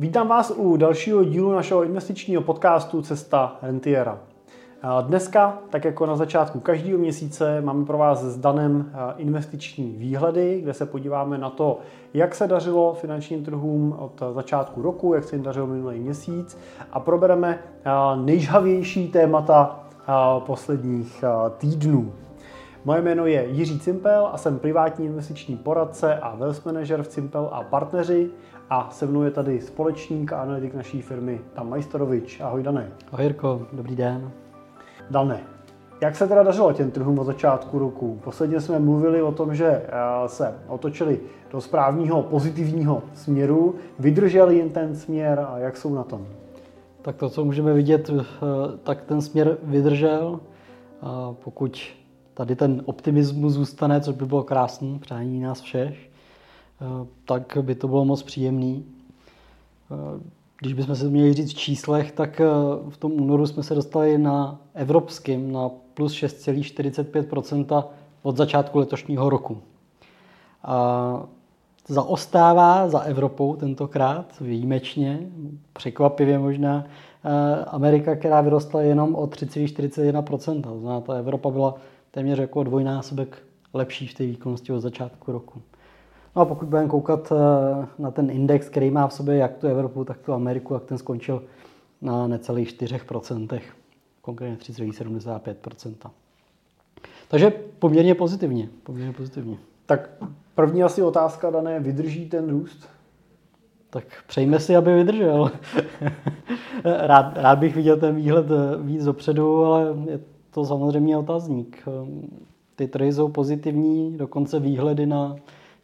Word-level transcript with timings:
Vítám 0.00 0.28
vás 0.28 0.52
u 0.56 0.76
dalšího 0.76 1.24
dílu 1.24 1.52
našeho 1.52 1.82
investičního 1.84 2.42
podcastu 2.42 3.02
Cesta 3.02 3.56
Rentiera. 3.62 4.18
Dneska, 5.02 5.58
tak 5.70 5.84
jako 5.84 6.06
na 6.06 6.16
začátku 6.16 6.60
každého 6.60 6.98
měsíce, 6.98 7.60
máme 7.60 7.84
pro 7.84 7.98
vás 7.98 8.22
s 8.22 8.38
Danem 8.38 8.92
investiční 9.16 9.90
výhledy, 9.90 10.60
kde 10.62 10.74
se 10.74 10.86
podíváme 10.86 11.38
na 11.38 11.50
to, 11.50 11.78
jak 12.14 12.34
se 12.34 12.48
dařilo 12.48 12.94
finančním 12.94 13.44
trhům 13.44 13.96
od 13.98 14.22
začátku 14.32 14.82
roku, 14.82 15.14
jak 15.14 15.24
se 15.24 15.36
jim 15.36 15.42
dařilo 15.42 15.66
minulý 15.66 15.98
měsíc 15.98 16.58
a 16.92 17.00
probereme 17.00 17.58
nejžhavější 18.16 19.08
témata 19.08 19.80
posledních 20.38 21.24
týdnů. 21.58 22.12
Moje 22.84 23.02
jméno 23.02 23.26
je 23.26 23.46
Jiří 23.50 23.80
Cimpel 23.80 24.28
a 24.32 24.38
jsem 24.38 24.58
privátní 24.58 25.06
investiční 25.06 25.56
poradce 25.56 26.14
a 26.14 26.34
wealth 26.34 26.66
manager 26.66 27.02
v 27.02 27.08
Cimpel 27.08 27.48
a 27.52 27.62
partneři 27.62 28.30
a 28.70 28.90
se 28.90 29.06
mnou 29.06 29.22
je 29.22 29.30
tady 29.30 29.60
společník 29.60 30.32
a 30.32 30.42
analytik 30.42 30.74
naší 30.74 31.02
firmy 31.02 31.40
Dan 31.54 31.68
Majstorovič. 31.68 32.40
Ahoj 32.40 32.62
Dané. 32.62 32.92
Ahoj 33.12 33.24
Jirko, 33.24 33.66
dobrý 33.72 33.96
den. 33.96 34.30
Dané, 35.10 35.40
jak 36.00 36.16
se 36.16 36.28
teda 36.28 36.42
dařilo 36.42 36.72
těm 36.72 36.90
trhům 36.90 37.18
od 37.18 37.24
začátku 37.24 37.78
roku? 37.78 38.20
Posledně 38.24 38.60
jsme 38.60 38.78
mluvili 38.78 39.22
o 39.22 39.32
tom, 39.32 39.54
že 39.54 39.66
eh, 39.66 39.88
se 40.26 40.54
otočili 40.68 41.20
do 41.52 41.60
správního 41.60 42.22
pozitivního 42.22 43.02
směru. 43.14 43.74
Vydrželi 43.98 44.58
jen 44.58 44.70
ten 44.70 44.96
směr 44.96 45.46
a 45.48 45.58
jak 45.58 45.76
jsou 45.76 45.94
na 45.94 46.04
tom? 46.04 46.26
Tak 47.02 47.16
to, 47.16 47.30
co 47.30 47.44
můžeme 47.44 47.72
vidět, 47.72 48.10
eh, 48.10 48.16
tak 48.82 49.02
ten 49.02 49.20
směr 49.20 49.58
vydržel. 49.62 50.40
Pokud 51.44 51.80
tady 52.34 52.56
ten 52.56 52.82
optimismus 52.84 53.52
zůstane, 53.52 54.00
což 54.00 54.14
by 54.14 54.26
bylo 54.26 54.42
krásný, 54.42 54.98
přání 54.98 55.40
nás 55.40 55.60
všech, 55.60 56.09
tak 57.24 57.58
by 57.60 57.74
to 57.74 57.88
bylo 57.88 58.04
moc 58.04 58.22
příjemný. 58.22 58.84
Eh, 59.90 60.20
když 60.60 60.72
bychom 60.72 60.96
se 60.96 61.08
měli 61.08 61.34
říct 61.34 61.50
v 61.50 61.58
číslech, 61.58 62.12
tak 62.12 62.40
eh, 62.40 62.44
v 62.88 62.96
tom 62.96 63.12
únoru 63.12 63.46
jsme 63.46 63.62
se 63.62 63.74
dostali 63.74 64.18
na 64.18 64.60
evropským 64.74 65.52
na 65.52 65.68
plus 65.94 66.12
6,45% 66.12 67.84
od 68.22 68.36
začátku 68.36 68.78
letošního 68.78 69.30
roku. 69.30 69.58
A 70.64 71.22
zaostává 71.88 72.88
za 72.88 73.00
Evropou 73.00 73.56
tentokrát 73.56 74.40
výjimečně, 74.40 75.18
překvapivě 75.72 76.38
možná, 76.38 76.84
Amerika, 77.66 78.16
která 78.16 78.40
vyrostla 78.40 78.82
jenom 78.82 79.14
o 79.14 79.26
3,41 79.26 80.62
To 80.62 80.80
znamená, 80.80 81.00
ta 81.00 81.14
Evropa 81.14 81.50
byla 81.50 81.74
téměř 82.10 82.38
jako 82.38 82.62
dvojnásobek 82.62 83.42
lepší 83.74 84.06
v 84.06 84.14
té 84.14 84.26
výkonnosti 84.26 84.72
od 84.72 84.80
začátku 84.80 85.32
roku. 85.32 85.62
No 86.36 86.42
a 86.42 86.44
pokud 86.44 86.68
budeme 86.68 86.88
koukat 86.88 87.32
eh, 87.32 87.86
na 87.98 88.10
ten 88.10 88.30
index, 88.30 88.68
který 88.68 88.90
má 88.90 89.08
v 89.08 89.12
sobě 89.12 89.36
jak 89.36 89.56
tu 89.56 89.66
Evropu, 89.66 90.04
tak 90.04 90.18
tu 90.18 90.32
Ameriku, 90.32 90.74
jak 90.74 90.84
ten 90.84 90.98
skončil 90.98 91.42
na 92.02 92.26
necelých 92.26 92.80
4%, 92.80 93.60
konkrétně 94.20 94.56
3,75%. 94.56 96.10
Takže 97.28 97.50
poměrně 97.78 98.14
pozitivně. 98.14 98.68
Poměrně 98.82 99.12
pozitivně. 99.12 99.58
Tak 99.86 100.10
první 100.54 100.82
asi 100.82 101.02
otázka, 101.02 101.50
dané, 101.50 101.80
vydrží 101.80 102.28
ten 102.28 102.50
růst? 102.50 102.88
Tak 103.90 104.04
přejme 104.26 104.60
si, 104.60 104.76
aby 104.76 104.94
vydržel. 104.94 105.50
rád, 106.84 107.36
rád 107.36 107.58
bych 107.58 107.76
viděl 107.76 107.96
ten 107.96 108.16
výhled 108.16 108.46
eh, 108.50 108.82
víc 108.82 109.04
dopředu, 109.04 109.64
ale 109.64 109.94
je 110.10 110.20
to 110.50 110.64
samozřejmě 110.64 111.18
otazník. 111.18 111.88
Ty 112.76 112.88
trhy 112.88 113.12
jsou 113.12 113.28
pozitivní, 113.28 114.16
dokonce 114.16 114.60
výhledy 114.60 115.06
na 115.06 115.36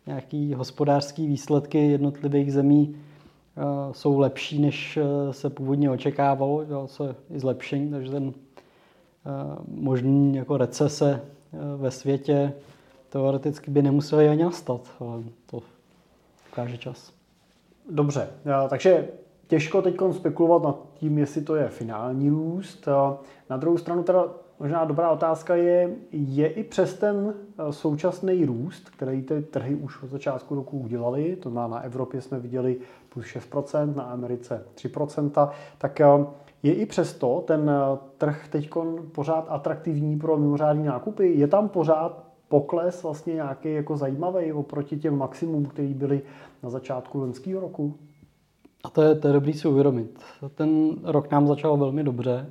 nějaký 0.06 0.54
hospodářský 0.54 1.26
výsledky 1.26 1.90
jednotlivých 1.90 2.52
zemí 2.52 2.96
eh, 2.96 3.60
jsou 3.92 4.18
lepší, 4.18 4.58
než 4.58 4.96
eh, 4.96 5.32
se 5.32 5.50
původně 5.50 5.90
očekávalo. 5.90 6.64
Dělalo 6.64 6.88
se 6.88 7.14
i 7.30 7.40
zlepšení, 7.40 7.90
takže 7.90 8.10
ten 8.10 8.32
eh, 8.32 9.30
možný 9.68 10.36
jako 10.36 10.56
recese 10.56 11.20
ve 11.76 11.90
světě 11.90 12.52
teoreticky 13.08 13.70
by 13.70 13.82
nemuseli 13.82 14.28
ani 14.28 14.44
nastat, 14.44 14.80
ale 15.00 15.22
to 15.46 15.62
ukáže 16.52 16.78
čas. 16.78 17.12
Dobře, 17.90 18.28
takže 18.68 19.08
těžko 19.46 19.82
teď 19.82 19.96
spekulovat 20.12 20.62
nad 20.62 20.76
tím, 20.94 21.18
jestli 21.18 21.42
to 21.42 21.56
je 21.56 21.68
finální 21.68 22.30
růst. 22.30 22.88
Na 23.50 23.56
druhou 23.56 23.78
stranu 23.78 24.02
teda 24.02 24.24
Možná 24.60 24.84
dobrá 24.84 25.10
otázka 25.10 25.54
je, 25.54 25.90
je 26.12 26.48
i 26.48 26.64
přes 26.64 26.94
ten 26.94 27.34
eh, 27.58 27.72
současný 27.72 28.44
růst, 28.44 28.90
který 28.90 29.22
ty 29.22 29.42
trhy 29.42 29.74
už 29.74 30.02
od 30.02 30.10
začátku 30.10 30.54
roku 30.54 30.78
udělali, 30.78 31.36
to 31.36 31.50
znamená 31.50 31.76
na 31.76 31.82
Evropě 31.82 32.20
jsme 32.20 32.40
viděli 32.40 32.76
plus 33.08 33.24
6%, 33.24 33.96
na 33.96 34.02
Americe 34.02 34.64
3%, 34.74 35.50
tak 35.78 36.00
eh, 36.00 36.06
je 36.62 36.74
i 36.74 36.86
přesto 36.86 37.44
ten 37.46 37.70
eh, 37.70 37.98
trh 38.18 38.48
teď 38.48 38.70
pořád 39.12 39.46
atraktivní 39.48 40.18
pro 40.18 40.36
mimořádní 40.36 40.84
nákupy? 40.84 41.28
Je 41.28 41.46
tam 41.46 41.68
pořád 41.68 42.24
pokles 42.48 43.02
vlastně 43.02 43.34
nějaký 43.34 43.72
jako 43.72 43.96
zajímavý 43.96 44.52
oproti 44.52 44.96
těm 44.96 45.18
maximum, 45.18 45.66
který 45.66 45.94
byly 45.94 46.22
na 46.62 46.70
začátku 46.70 47.18
loňského 47.18 47.60
roku? 47.60 47.94
A 48.84 48.90
to 48.90 49.02
je, 49.02 49.14
to 49.14 49.26
je 49.28 49.32
dobrý 49.32 49.52
si 49.52 49.68
uvědomit. 49.68 50.18
Ten 50.54 50.90
rok 51.02 51.30
nám 51.30 51.46
začal 51.46 51.76
velmi 51.76 52.04
dobře 52.04 52.46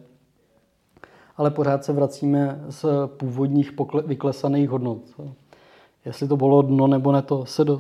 ale 1.38 1.52
pořád 1.52 1.84
se 1.84 1.94
vracíme 1.94 2.62
z 2.70 2.86
původních 3.18 3.74
vyklesaných 4.06 4.70
hodnot. 4.70 5.02
Jestli 6.06 6.28
to 6.28 6.38
bylo 6.38 6.62
dno 6.62 6.88
nebo 6.88 7.12
ne, 7.12 7.22
to 7.22 7.46
se 7.46 7.66
do, 7.66 7.80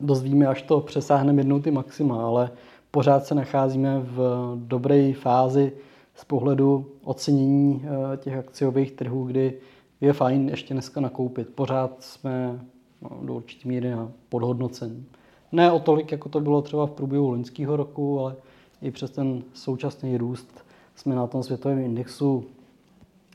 dozvíme, 0.00 0.46
až 0.46 0.62
to 0.62 0.80
přesáhneme 0.80 1.40
jednou 1.40 1.60
ty 1.60 1.70
maxima, 1.70 2.26
ale 2.26 2.50
pořád 2.90 3.24
se 3.24 3.34
nacházíme 3.34 4.00
v 4.00 4.52
dobré 4.56 5.12
fázi 5.12 5.72
z 6.14 6.24
pohledu 6.24 6.86
ocenění 7.04 7.84
eh, 7.84 8.16
těch 8.16 8.38
akciových 8.38 8.92
trhů, 8.92 9.24
kdy 9.24 9.58
je 10.00 10.12
fajn 10.12 10.48
ještě 10.48 10.74
dneska 10.74 11.00
nakoupit. 11.00 11.48
Pořád 11.54 12.02
jsme 12.02 12.60
no, 13.02 13.10
do 13.22 13.34
určité 13.34 13.68
míry 13.68 13.90
na 13.90 14.12
podhodnocení. 14.28 15.06
Ne 15.52 15.72
o 15.72 15.78
tolik, 15.78 16.12
jako 16.12 16.28
to 16.28 16.40
bylo 16.40 16.62
třeba 16.62 16.86
v 16.86 16.90
průběhu 16.90 17.30
loňského 17.30 17.76
roku, 17.76 18.20
ale 18.20 18.36
i 18.82 18.90
přes 18.90 19.10
ten 19.10 19.42
současný 19.54 20.16
růst 20.16 20.64
jsme 20.94 21.14
na 21.14 21.26
tom 21.26 21.42
světovém 21.42 21.78
indexu 21.78 22.44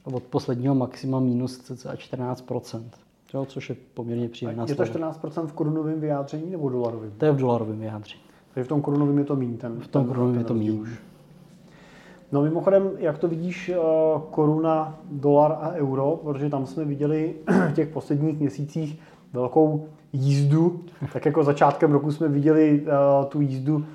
od 0.04 0.24
posledního 0.24 0.76
maxima 0.76 1.20
minus 1.20 1.58
cca 1.58 1.94
14% 1.94 2.84
jo, 3.34 3.46
což 3.46 3.70
je 3.70 3.76
poměrně 3.94 4.30
příjemná 4.30 4.66
Je 4.68 4.76
to 4.76 4.84
14% 4.84 5.48
v 5.48 5.54
korunovém 5.54 6.00
vyjádření 6.00 6.52
nebo 6.52 6.70
dolarovém? 6.70 7.12
To 7.18 7.26
je 7.26 7.32
v 7.32 7.38
dolarovém 7.38 7.80
vyjádření. 7.80 8.22
Takže 8.54 8.66
v 8.66 8.68
tom 8.68 8.82
korunovém 8.82 9.18
je 9.18 9.24
to 9.24 9.36
mín. 9.36 9.58
Ten, 9.58 9.80
v 9.80 9.88
tom 9.88 10.06
korunovém 10.06 10.38
je 10.38 10.44
to 10.44 10.54
mín. 10.54 10.88
No 12.32 12.42
mimochodem, 12.42 12.92
jak 12.98 13.18
to 13.18 13.28
vidíš, 13.28 13.70
eh, 13.70 13.78
koruna, 14.32 15.00
dolar 15.12 15.58
a 15.62 15.72
euro, 15.72 16.20
protože 16.24 16.50
tam 16.50 16.66
jsme 16.66 16.86
viděli 16.86 17.36
v 17.70 17.74
těch 17.74 17.88
posledních 17.88 18.40
měsících 18.40 19.00
velkou 19.34 19.88
jízdu, 20.14 20.80
tak 21.14 21.26
jako 21.26 21.44
začátkem 21.44 21.92
roku 21.92 22.12
jsme 22.12 22.28
viděli 22.28 22.82
uh, 22.82 23.26
tu 23.26 23.42
jízdu 23.42 23.86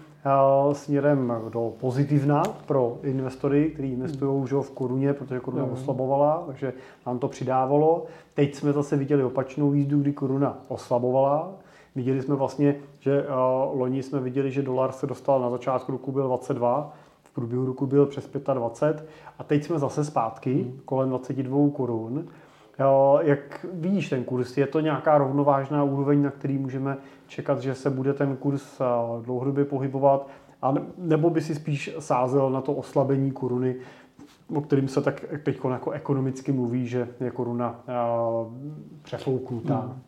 směrem 0.72 1.32
do 1.52 1.72
pozitivna 1.80 2.42
pro 2.66 2.98
investory, 3.02 3.70
kteří 3.70 3.92
investují 3.92 4.42
už 4.42 4.52
v 4.52 4.70
koruně, 4.70 5.12
protože 5.12 5.40
koruna 5.40 5.64
mm. 5.64 5.72
oslabovala, 5.72 6.44
takže 6.46 6.72
nám 7.06 7.18
to 7.18 7.28
přidávalo. 7.28 8.04
Teď 8.34 8.54
jsme 8.54 8.72
zase 8.72 8.96
viděli 8.96 9.24
opačnou 9.24 9.72
jízdu, 9.72 10.00
kdy 10.00 10.12
koruna 10.12 10.58
oslabovala. 10.68 11.52
Viděli 11.94 12.22
jsme 12.22 12.34
vlastně, 12.34 12.76
že 13.00 13.22
uh, 13.22 13.80
loni 13.80 14.02
jsme 14.02 14.20
viděli, 14.20 14.50
že 14.50 14.62
dolar 14.62 14.92
se 14.92 15.06
dostal 15.06 15.40
na 15.40 15.50
začátku 15.50 15.92
roku 15.92 16.12
byl 16.12 16.26
22, 16.26 16.92
v 17.22 17.34
průběhu 17.34 17.66
roku 17.66 17.86
byl 17.86 18.06
přes 18.06 18.30
25 18.54 19.08
a 19.38 19.44
teď 19.44 19.64
jsme 19.64 19.78
zase 19.78 20.04
zpátky 20.04 20.54
mm. 20.54 20.80
kolem 20.84 21.08
22 21.08 21.70
korun. 21.70 22.26
Jo, 22.78 23.18
jak 23.22 23.66
vidíš 23.72 24.08
ten 24.08 24.24
kurz? 24.24 24.56
Je 24.56 24.66
to 24.66 24.80
nějaká 24.80 25.18
rovnovážná 25.18 25.84
úroveň, 25.84 26.22
na 26.22 26.30
který 26.30 26.58
můžeme 26.58 26.96
čekat, 27.26 27.60
že 27.60 27.74
se 27.74 27.90
bude 27.90 28.14
ten 28.14 28.36
kurz 28.36 28.80
eh, 28.80 28.84
dlouhodobě 29.22 29.64
pohybovat? 29.64 30.28
A 30.62 30.74
nebo 30.98 31.30
by 31.30 31.40
si 31.40 31.54
spíš 31.54 31.94
sázel 31.98 32.50
na 32.50 32.60
to 32.60 32.72
oslabení 32.72 33.30
koruny, 33.30 33.76
o 34.54 34.60
kterým 34.60 34.88
se 34.88 35.02
tak 35.02 35.24
teď 35.44 35.58
jako 35.70 35.90
ekonomicky 35.90 36.52
mluví, 36.52 36.86
že 36.86 37.08
je 37.20 37.30
koruna 37.30 37.80
eh, 37.88 37.92
přefouknutá? 39.02 39.76
Hmm. 39.76 40.02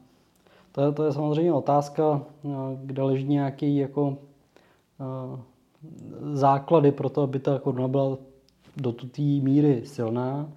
To, 0.73 0.81
je, 0.81 0.93
to 0.93 1.05
je 1.05 1.13
samozřejmě 1.13 1.53
otázka, 1.53 2.23
eh, 2.45 2.49
kde 2.85 3.03
leží 3.03 3.25
nějaký 3.25 3.77
jako 3.77 4.17
základy 6.33 6.93
pro 6.93 7.09
to, 7.09 7.23
aby 7.23 7.39
ta 7.39 7.59
koruna 7.59 7.89
byla 7.89 8.19
do 8.77 8.93
té 8.93 9.23
míry 9.23 9.83
silná. 9.85 10.49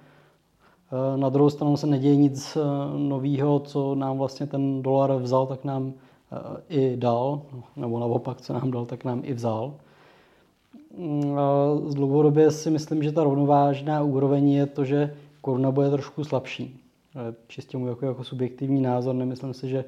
Na 1.16 1.30
druhou 1.30 1.50
stranu 1.50 1.78
se 1.78 1.88
neděje 1.88 2.16
nic 2.16 2.58
nového, 2.98 3.60
co 3.60 3.96
nám 3.96 4.18
vlastně 4.18 4.48
ten 4.48 4.82
dolar 4.82 5.16
vzal, 5.16 5.46
tak 5.48 5.64
nám 5.64 5.94
i 6.70 6.96
dal, 6.96 7.42
nebo 7.76 8.00
naopak, 8.00 8.42
co 8.42 8.54
nám 8.54 8.72
dal, 8.72 8.86
tak 8.86 9.04
nám 9.04 9.22
i 9.24 9.34
vzal. 9.34 9.74
Mm, 10.98 11.36
z 11.88 11.96
dlouhodobě 11.96 12.52
si 12.52 12.70
myslím, 12.70 13.04
že 13.04 13.12
ta 13.12 13.24
rovnovážná 13.24 14.04
úroveň 14.04 14.50
je 14.50 14.66
to, 14.66 14.86
že 14.86 15.16
koruna 15.42 15.72
bude 15.72 15.90
trošku 15.90 16.24
slabší. 16.24 16.80
Čistě 17.48 17.78
můj 17.78 17.90
jako, 17.90 18.06
jako 18.06 18.24
subjektivní 18.24 18.82
názor, 18.82 19.16
nemyslím 19.16 19.54
si, 19.54 19.70
že 19.70 19.86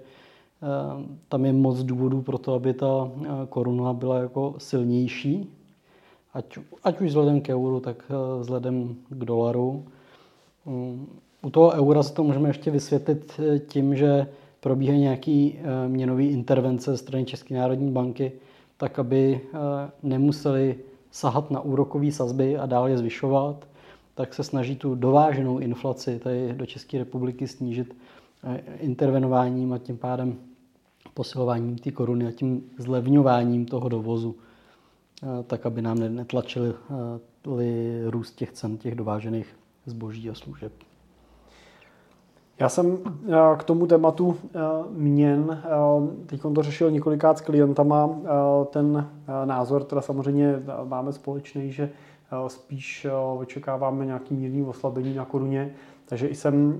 tam 1.29 1.45
je 1.45 1.53
moc 1.53 1.83
důvodů 1.83 2.21
pro 2.21 2.37
to, 2.37 2.53
aby 2.53 2.73
ta 2.73 3.11
koruna 3.49 3.93
byla 3.93 4.17
jako 4.19 4.55
silnější, 4.57 5.49
ať, 6.33 6.57
ať 6.83 7.01
už 7.01 7.07
vzhledem 7.07 7.41
k 7.41 7.49
euru, 7.49 7.79
tak 7.79 8.11
vzhledem 8.39 8.95
k 9.09 9.25
dolaru. 9.25 9.83
Mm, 10.65 11.07
u 11.41 11.49
toho 11.49 11.71
eura 11.71 12.03
se 12.03 12.13
to 12.13 12.23
můžeme 12.23 12.49
ještě 12.49 12.71
vysvětlit 12.71 13.39
tím, 13.67 13.95
že 13.95 14.27
probíhají 14.63 14.99
nějaký 14.99 15.59
měnový 15.87 16.27
intervence 16.27 16.91
ze 16.91 16.97
strany 16.97 17.25
České 17.25 17.55
národní 17.55 17.91
banky, 17.91 18.31
tak 18.77 18.99
aby 18.99 19.41
nemuseli 20.03 20.75
sahat 21.11 21.51
na 21.51 21.59
úrokové 21.59 22.11
sazby 22.11 22.57
a 22.57 22.65
dál 22.65 22.87
je 22.87 22.97
zvyšovat, 22.97 23.67
tak 24.15 24.33
se 24.33 24.43
snaží 24.43 24.75
tu 24.75 24.95
dováženou 24.95 25.59
inflaci 25.59 26.19
tady 26.19 26.53
do 26.53 26.65
České 26.65 26.97
republiky 26.97 27.47
snížit 27.47 27.95
eh, 28.43 28.61
intervenováním 28.79 29.73
a 29.73 29.77
tím 29.77 29.97
pádem 29.97 30.35
posilováním 31.13 31.77
té 31.77 31.91
koruny 31.91 32.27
a 32.27 32.31
tím 32.31 32.63
zlevňováním 32.77 33.65
toho 33.65 33.89
dovozu, 33.89 34.35
eh, 35.23 35.43
tak 35.47 35.65
aby 35.65 35.81
nám 35.81 36.15
netlačili 36.15 36.69
eh, 36.69 38.09
růst 38.09 38.35
těch 38.35 38.51
cen 38.51 38.77
těch 38.77 38.95
dovážených 38.95 39.55
zboží 39.85 40.29
a 40.29 40.33
služeb. 40.33 40.71
Já 42.63 42.69
jsem 42.69 42.97
k 43.57 43.63
tomu 43.63 43.87
tématu 43.87 44.37
měn, 44.89 45.63
teď 46.25 46.41
to 46.55 46.63
řešil 46.63 46.91
několikrát 46.91 47.37
s 47.37 47.41
klientama, 47.41 48.09
ten 48.69 49.09
názor 49.45 49.83
teda 49.83 50.01
samozřejmě 50.01 50.63
máme 50.83 51.13
společný, 51.13 51.71
že 51.71 51.89
spíš 52.47 53.07
očekáváme 53.37 54.05
nějaký 54.05 54.35
mírný 54.35 54.63
oslabení 54.63 55.15
na 55.15 55.25
koruně, 55.25 55.73
takže 56.05 56.27
i 56.27 56.35
jsem 56.35 56.79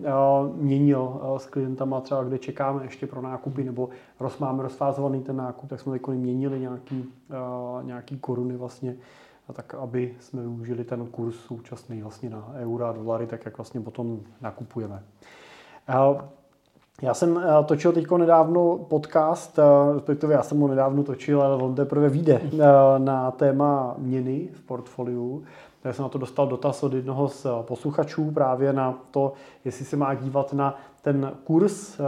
měnil 0.55 1.21
s 1.37 1.45
klientama 1.45 2.01
třeba, 2.01 2.23
kde 2.23 2.37
čekáme 2.37 2.83
ještě 2.83 3.07
pro 3.07 3.21
nákupy, 3.21 3.63
nebo 3.63 3.89
roz, 4.19 4.39
máme 4.39 4.63
rozfázovaný 4.63 5.21
ten 5.21 5.35
nákup, 5.35 5.69
tak 5.69 5.79
jsme 5.79 5.99
teď 5.99 6.07
měnili 6.07 6.59
nějaký, 6.59 7.05
nějaký 7.81 8.19
koruny 8.19 8.57
vlastně, 8.57 8.95
tak 9.53 9.73
aby 9.73 10.15
jsme 10.19 10.41
využili 10.41 10.83
ten 10.83 11.07
kurz 11.07 11.35
současný 11.35 12.01
vlastně 12.01 12.29
na 12.29 12.51
eura 12.55 12.89
a 12.89 12.93
dolary, 12.93 13.27
tak 13.27 13.45
jak 13.45 13.57
vlastně 13.57 13.81
potom 13.81 14.19
nakupujeme. 14.41 15.03
Já 17.01 17.13
jsem 17.13 17.37
eh, 17.37 17.63
točil 17.63 17.91
teď 17.91 18.11
nedávno 18.11 18.77
podcast, 18.77 19.59
eh, 19.59 19.93
respektive 19.93 20.33
já 20.33 20.43
jsem 20.43 20.59
ho 20.59 20.67
nedávno 20.67 21.03
točil, 21.03 21.41
ale 21.41 21.55
on 21.55 21.75
teprve 21.75 22.09
vyjde 22.09 22.41
eh, 22.43 22.59
na 22.97 23.31
téma 23.31 23.95
měny 23.97 24.49
v 24.53 24.61
portfoliu. 24.61 25.43
Já 25.83 25.93
jsem 25.93 26.03
na 26.03 26.09
to 26.09 26.17
dostal 26.17 26.47
dotaz 26.47 26.83
od 26.83 26.93
jednoho 26.93 27.29
z 27.29 27.47
posluchačů 27.61 28.31
právě 28.31 28.73
na 28.73 28.99
to, 29.11 29.33
jestli 29.65 29.85
se 29.85 29.97
má 29.97 30.13
dívat 30.13 30.53
na 30.53 30.77
ten 31.01 31.31
kurz 31.43 31.99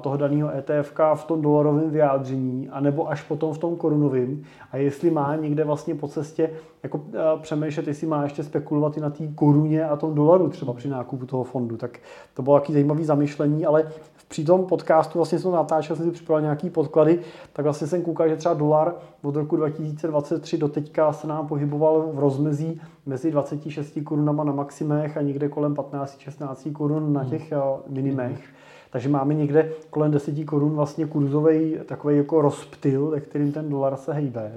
toho 0.00 0.16
daného 0.16 0.50
ETF 0.56 0.92
v 1.14 1.24
tom 1.24 1.42
dolarovém 1.42 1.90
vyjádření, 1.90 2.68
anebo 2.68 3.10
až 3.10 3.22
potom 3.22 3.54
v 3.54 3.58
tom 3.58 3.76
korunovém. 3.76 4.42
A 4.72 4.76
jestli 4.76 5.10
má 5.10 5.36
někde 5.36 5.64
vlastně 5.64 5.94
po 5.94 6.08
cestě 6.08 6.50
jako 6.82 7.00
přemýšlet, 7.42 7.86
jestli 7.86 8.06
má 8.06 8.22
ještě 8.22 8.44
spekulovat 8.44 8.96
i 8.96 9.00
na 9.00 9.10
té 9.10 9.28
koruně 9.34 9.84
a 9.84 9.96
tom 9.96 10.14
dolaru 10.14 10.48
třeba 10.48 10.72
při 10.72 10.88
nákupu 10.88 11.26
toho 11.26 11.44
fondu. 11.44 11.76
Tak 11.76 11.98
to 12.34 12.42
bylo 12.42 12.60
taky 12.60 12.72
zajímavé 12.72 13.04
zamyšlení, 13.04 13.66
ale 13.66 13.88
při 14.28 14.44
tom 14.44 14.66
podcastu 14.66 15.18
vlastně 15.18 15.38
jsem 15.38 15.52
natáčel, 15.52 15.96
jsem 15.96 16.06
si 16.06 16.10
připravil 16.10 16.42
nějaký 16.42 16.70
podklady, 16.70 17.20
tak 17.52 17.64
vlastně 17.64 17.86
jsem 17.86 18.02
koukal, 18.02 18.28
že 18.28 18.36
třeba 18.36 18.54
dolar 18.54 18.94
od 19.22 19.36
roku 19.36 19.56
2023 19.56 20.58
do 20.58 20.68
teďka 20.68 21.12
se 21.12 21.26
nám 21.26 21.46
pohyboval 21.46 22.10
v 22.12 22.18
rozmezí 22.18 22.80
mezi 23.06 23.30
26 23.30 23.98
korunama 24.04 24.44
na 24.44 24.52
maximech 24.52 25.16
a 25.16 25.22
někde 25.22 25.48
kolem 25.48 25.74
15-16 25.74 26.72
korun 26.72 27.12
na 27.12 27.24
těch 27.24 27.52
minimech. 27.88 28.38
Mm-hmm. 28.38 28.69
Takže 28.90 29.08
máme 29.08 29.34
někde 29.34 29.72
kolem 29.90 30.10
10 30.10 30.44
korun 30.44 30.74
vlastně 30.74 31.06
kurzový 31.06 31.76
takový 31.86 32.16
jako 32.16 32.42
rozptyl, 32.42 33.06
ve 33.10 33.20
kterým 33.20 33.52
ten 33.52 33.70
dolar 33.70 33.96
se 33.96 34.12
hejbe, 34.12 34.52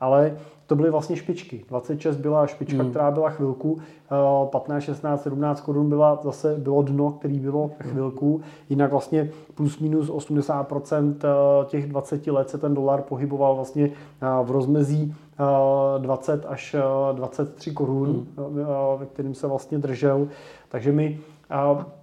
ale 0.00 0.36
to 0.66 0.76
byly 0.76 0.90
vlastně 0.90 1.16
špičky. 1.16 1.64
26 1.68 2.16
byla 2.16 2.46
špička, 2.46 2.82
hmm. 2.82 2.90
která 2.90 3.10
byla 3.10 3.30
chvilku, 3.30 3.78
15, 4.50 4.82
16, 4.82 5.22
17 5.22 5.60
korun 5.60 5.88
byla 5.88 6.20
zase 6.22 6.54
bylo 6.58 6.82
dno, 6.82 7.10
který 7.10 7.38
bylo 7.38 7.70
chvilku. 7.82 8.40
Jinak 8.70 8.90
vlastně 8.90 9.30
plus 9.54 9.78
minus 9.78 10.10
80% 10.10 11.14
eh, 11.24 11.66
těch 11.66 11.88
20 11.88 12.26
let 12.26 12.50
se 12.50 12.58
ten 12.58 12.74
dolar 12.74 13.02
pohyboval 13.02 13.54
vlastně 13.54 13.84
eh, 13.84 14.26
v 14.44 14.50
rozmezí 14.50 15.14
20 15.98 16.44
eh, 16.44 16.48
až 16.48 16.76
23 17.12 17.70
korun, 17.70 18.08
hmm. 18.08 18.26
ve 18.98 19.06
kterým 19.06 19.34
se 19.34 19.46
vlastně 19.46 19.78
držel. 19.78 20.28
Takže 20.68 20.92
mi 20.92 21.20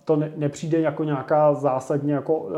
to 0.06 0.16
nepřijde 0.38 0.82
jako 0.82 1.04
nějaká 1.04 1.54
zásadně 1.54 2.14
jako 2.14 2.50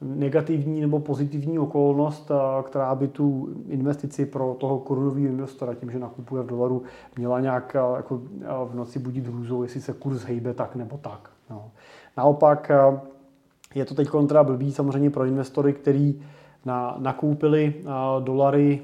negativní 0.00 0.80
nebo 0.80 1.00
pozitivní 1.00 1.58
okolnost, 1.58 2.30
která 2.62 2.94
by 2.94 3.08
tu 3.08 3.48
investici 3.68 4.26
pro 4.26 4.56
toho 4.58 4.78
korunového 4.78 5.26
investora, 5.26 5.74
tím, 5.74 5.90
že 5.90 5.98
nakupuje 5.98 6.42
v 6.42 6.46
dolaru, 6.46 6.82
měla 7.16 7.40
nějak 7.40 7.76
jako 7.96 8.20
v 8.64 8.74
noci 8.74 8.98
budit 8.98 9.26
hrůzou, 9.26 9.62
jestli 9.62 9.80
se 9.80 9.92
kurz 9.92 10.22
hejbe 10.22 10.54
tak 10.54 10.76
nebo 10.76 10.96
tak. 10.96 11.30
No. 11.50 11.70
Naopak 12.16 12.70
je 13.74 13.84
to 13.84 13.94
teď 13.94 14.08
kontra 14.08 14.44
blbý 14.44 14.72
samozřejmě 14.72 15.10
pro 15.10 15.24
investory, 15.24 15.72
který 15.72 16.22
na, 16.64 16.96
nakoupili 16.98 17.74
dolary 18.20 18.82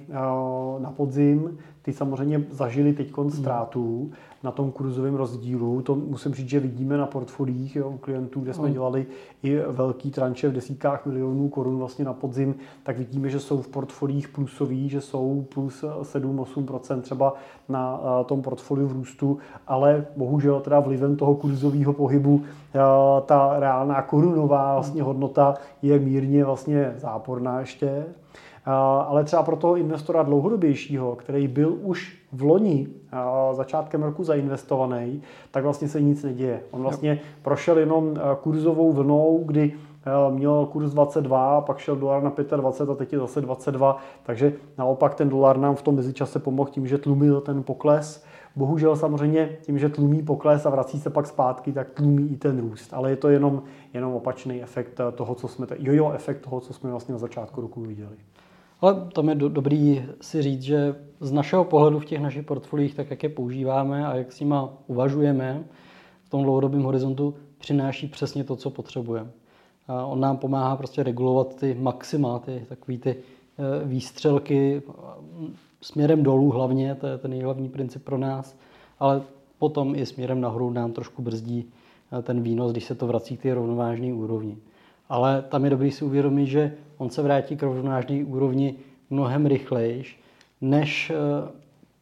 na 0.78 0.90
podzim, 0.96 1.58
ty 1.82 1.92
samozřejmě 1.92 2.44
zažili 2.50 2.92
teď 2.92 3.16
hmm. 3.16 3.30
ztrátu 3.30 4.10
na 4.44 4.50
tom 4.50 4.72
kurzovém 4.72 5.14
rozdílu. 5.14 5.82
To 5.82 5.94
musím 5.94 6.34
říct, 6.34 6.48
že 6.48 6.60
vidíme 6.60 6.96
na 6.96 7.06
portfoliích 7.06 7.76
jo, 7.76 7.90
u 7.90 7.98
klientů, 7.98 8.40
kde 8.40 8.54
jsme 8.54 8.66
mm. 8.66 8.72
dělali 8.72 9.06
i 9.42 9.58
velký 9.68 10.10
tranče 10.10 10.48
v 10.48 10.52
desítkách 10.52 11.06
milionů 11.06 11.48
korun 11.48 11.78
vlastně 11.78 12.04
na 12.04 12.12
podzim, 12.12 12.54
tak 12.82 12.98
vidíme, 12.98 13.30
že 13.30 13.40
jsou 13.40 13.62
v 13.62 13.68
portfoliích 13.68 14.28
plusový, 14.28 14.88
že 14.88 15.00
jsou 15.00 15.46
plus 15.54 15.84
7-8% 16.02 17.00
třeba 17.00 17.34
na 17.68 18.00
tom 18.26 18.42
portfoliu 18.42 18.88
v 18.88 18.92
růstu, 18.92 19.38
ale 19.66 20.06
bohužel 20.16 20.60
teda 20.60 20.80
vlivem 20.80 21.16
toho 21.16 21.34
kurzového 21.34 21.92
pohybu 21.92 22.42
ta 23.26 23.54
reálná 23.58 24.02
korunová 24.02 24.74
vlastně 24.74 25.02
hodnota 25.02 25.54
je 25.82 25.98
mírně 25.98 26.44
vlastně 26.44 26.94
záporná 26.98 27.60
ještě 27.60 28.04
ale 29.06 29.24
třeba 29.24 29.42
pro 29.42 29.56
toho 29.56 29.76
investora 29.76 30.22
dlouhodobějšího, 30.22 31.16
který 31.16 31.48
byl 31.48 31.76
už 31.82 32.18
v 32.34 32.42
loni 32.42 32.88
začátkem 33.52 34.02
roku 34.02 34.24
zainvestovaný, 34.24 35.22
tak 35.50 35.64
vlastně 35.64 35.88
se 35.88 36.00
nic 36.00 36.22
neděje. 36.22 36.60
On 36.70 36.82
vlastně 36.82 37.20
prošel 37.42 37.78
jenom 37.78 38.14
kurzovou 38.42 38.92
vlnou, 38.92 39.42
kdy 39.44 39.72
měl 40.30 40.66
kurz 40.66 40.92
22, 40.92 41.60
pak 41.60 41.78
šel 41.78 41.96
dolar 41.96 42.22
na 42.22 42.32
25 42.56 42.92
a 42.92 42.96
teď 42.96 43.12
je 43.12 43.18
zase 43.18 43.40
22, 43.40 43.98
takže 44.22 44.52
naopak 44.78 45.14
ten 45.14 45.28
dolar 45.28 45.58
nám 45.58 45.74
v 45.74 45.82
tom 45.82 45.94
mezičase 45.94 46.38
pomohl 46.38 46.70
tím, 46.70 46.86
že 46.86 46.98
tlumil 46.98 47.40
ten 47.40 47.62
pokles. 47.62 48.24
Bohužel 48.56 48.96
samozřejmě 48.96 49.56
tím, 49.62 49.78
že 49.78 49.88
tlumí 49.88 50.22
pokles 50.22 50.66
a 50.66 50.70
vrací 50.70 51.00
se 51.00 51.10
pak 51.10 51.26
zpátky, 51.26 51.72
tak 51.72 51.90
tlumí 51.90 52.32
i 52.32 52.36
ten 52.36 52.60
růst. 52.60 52.94
Ale 52.94 53.10
je 53.10 53.16
to 53.16 53.28
jenom, 53.28 53.62
jenom 53.94 54.14
opačný 54.14 54.62
efekt 54.62 55.00
toho, 55.14 55.34
co 55.34 55.48
jsme, 55.48 55.66
jojo 55.78 56.12
efekt 56.12 56.40
toho, 56.40 56.60
co 56.60 56.72
jsme 56.72 56.90
vlastně 56.90 57.12
na 57.12 57.18
začátku 57.18 57.60
roku 57.60 57.80
viděli. 57.80 58.16
Ale 58.80 59.08
tam 59.14 59.28
je 59.28 59.34
do, 59.34 59.48
dobrý 59.48 60.04
si 60.20 60.42
říct, 60.42 60.62
že 60.62 60.94
z 61.20 61.32
našeho 61.32 61.64
pohledu 61.64 61.98
v 61.98 62.04
těch 62.04 62.20
našich 62.20 62.46
portfoliích, 62.46 62.94
tak 62.94 63.10
jak 63.10 63.22
je 63.22 63.28
používáme 63.28 64.06
a 64.06 64.16
jak 64.16 64.32
s 64.32 64.40
nima 64.40 64.72
uvažujeme, 64.86 65.64
v 66.24 66.30
tom 66.30 66.42
dlouhodobém 66.42 66.82
horizontu 66.82 67.34
přináší 67.58 68.08
přesně 68.08 68.44
to, 68.44 68.56
co 68.56 68.70
potřebujeme. 68.70 69.30
A 69.88 70.06
on 70.06 70.20
nám 70.20 70.36
pomáhá 70.36 70.76
prostě 70.76 71.02
regulovat 71.02 71.56
ty 71.56 71.74
maxima, 71.74 72.38
ty 72.38 72.66
takové 72.68 72.98
ty 72.98 73.10
e, 73.10 73.16
výstřelky 73.84 74.82
směrem 75.80 76.22
dolů 76.22 76.50
hlavně, 76.50 76.94
to 76.94 77.06
je 77.06 77.18
ten 77.18 77.30
nejhlavní 77.30 77.68
princip 77.68 78.04
pro 78.04 78.18
nás, 78.18 78.56
ale 78.98 79.22
potom 79.58 79.94
i 79.94 80.06
směrem 80.06 80.40
nahoru 80.40 80.70
nám 80.70 80.92
trošku 80.92 81.22
brzdí 81.22 81.72
e, 82.18 82.22
ten 82.22 82.42
výnos, 82.42 82.72
když 82.72 82.84
se 82.84 82.94
to 82.94 83.06
vrací 83.06 83.36
k 83.36 83.42
té 83.42 83.54
rovnovážné 83.54 84.14
úrovni. 84.14 84.56
Ale 85.08 85.42
tam 85.42 85.64
je 85.64 85.70
dobrý 85.70 85.90
si 85.90 86.04
uvědomit, 86.04 86.46
že 86.46 86.74
on 86.98 87.10
se 87.10 87.22
vrátí 87.22 87.56
k 87.56 87.62
rovnovážné 87.62 88.24
úrovni 88.24 88.74
mnohem 89.10 89.46
rychleji, 89.46 90.04
než 90.60 91.10
eh, 91.10 91.14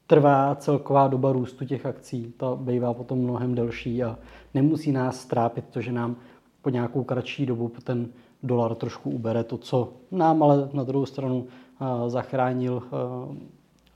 trvá 0.07 0.55
celková 0.55 1.09
doba 1.09 1.33
růstu 1.33 1.65
těch 1.65 1.87
akcí. 1.87 2.35
Ta 2.37 2.57
bývá 2.57 2.95
potom 2.95 3.19
mnohem 3.19 3.55
delší 3.55 4.03
a 4.03 4.19
nemusí 4.55 4.93
nás 4.93 5.21
strápit 5.21 5.65
to, 5.71 5.81
že 5.81 5.93
nám 5.93 6.17
po 6.63 6.71
nějakou 6.71 7.05
kratší 7.05 7.47
dobu 7.47 7.73
ten 7.85 8.09
dolar 8.43 8.75
trošku 8.75 9.11
ubere 9.11 9.45
to, 9.45 9.59
co 9.59 9.93
nám 10.11 10.43
ale 10.43 10.69
na 10.73 10.85
druhou 10.85 11.07
stranu 11.07 11.47
eh, 11.47 12.11
zachránil 12.11 12.83
eh, 12.83 13.37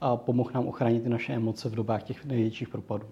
a 0.00 0.16
pomohl 0.16 0.50
nám 0.54 0.66
ochránit 0.66 1.02
ty 1.02 1.08
naše 1.08 1.32
emoce 1.32 1.68
v 1.68 1.74
dobách 1.74 2.02
těch 2.02 2.24
největších 2.24 2.68
propadů. 2.68 3.06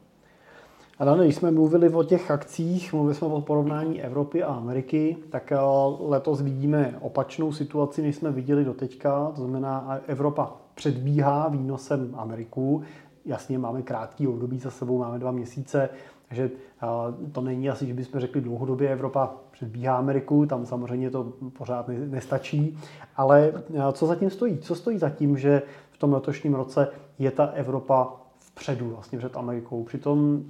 Dále, 0.98 1.24
když 1.24 1.36
jsme 1.36 1.50
mluvili 1.50 1.88
o 1.88 2.02
těch 2.02 2.30
akcích, 2.30 2.92
mluvili 2.92 3.14
jsme 3.14 3.26
o 3.26 3.40
porovnání 3.40 4.02
Evropy 4.02 4.42
a 4.42 4.54
Ameriky, 4.54 5.16
tak 5.30 5.52
eh, 5.52 5.58
letos 6.00 6.40
vidíme 6.40 6.94
opačnou 7.00 7.52
situaci, 7.52 8.02
než 8.02 8.16
jsme 8.16 8.30
viděli 8.32 8.64
doteďka. 8.64 9.32
To 9.36 9.42
znamená, 9.46 10.00
Evropa 10.06 10.56
předbíhá 10.74 11.48
výnosem 11.48 12.14
Ameriku. 12.16 12.82
jasně 13.24 13.58
máme 13.58 13.82
krátký 13.82 14.28
období 14.28 14.58
za 14.58 14.70
sebou, 14.70 14.98
máme 14.98 15.18
dva 15.18 15.30
měsíce, 15.30 15.88
takže 16.28 16.50
to 17.32 17.40
není 17.40 17.70
asi, 17.70 17.86
že 17.86 17.94
bychom 17.94 18.20
řekli 18.20 18.40
dlouhodobě 18.40 18.92
Evropa 18.92 19.34
předbíhá 19.50 19.96
Ameriku, 19.96 20.46
tam 20.46 20.66
samozřejmě 20.66 21.10
to 21.10 21.32
pořád 21.58 21.88
nestačí, 21.88 22.78
ale 23.16 23.52
co 23.92 24.06
zatím 24.06 24.30
stojí? 24.30 24.58
Co 24.58 24.74
stojí 24.74 24.98
za 24.98 25.10
tím, 25.10 25.38
že 25.38 25.62
v 25.90 25.98
tom 25.98 26.12
letošním 26.12 26.54
roce 26.54 26.88
je 27.18 27.30
ta 27.30 27.44
Evropa 27.44 28.12
vpředu 28.38 28.90
vlastně 28.90 29.18
před 29.18 29.36
Amerikou? 29.36 29.84
Přitom 29.84 30.44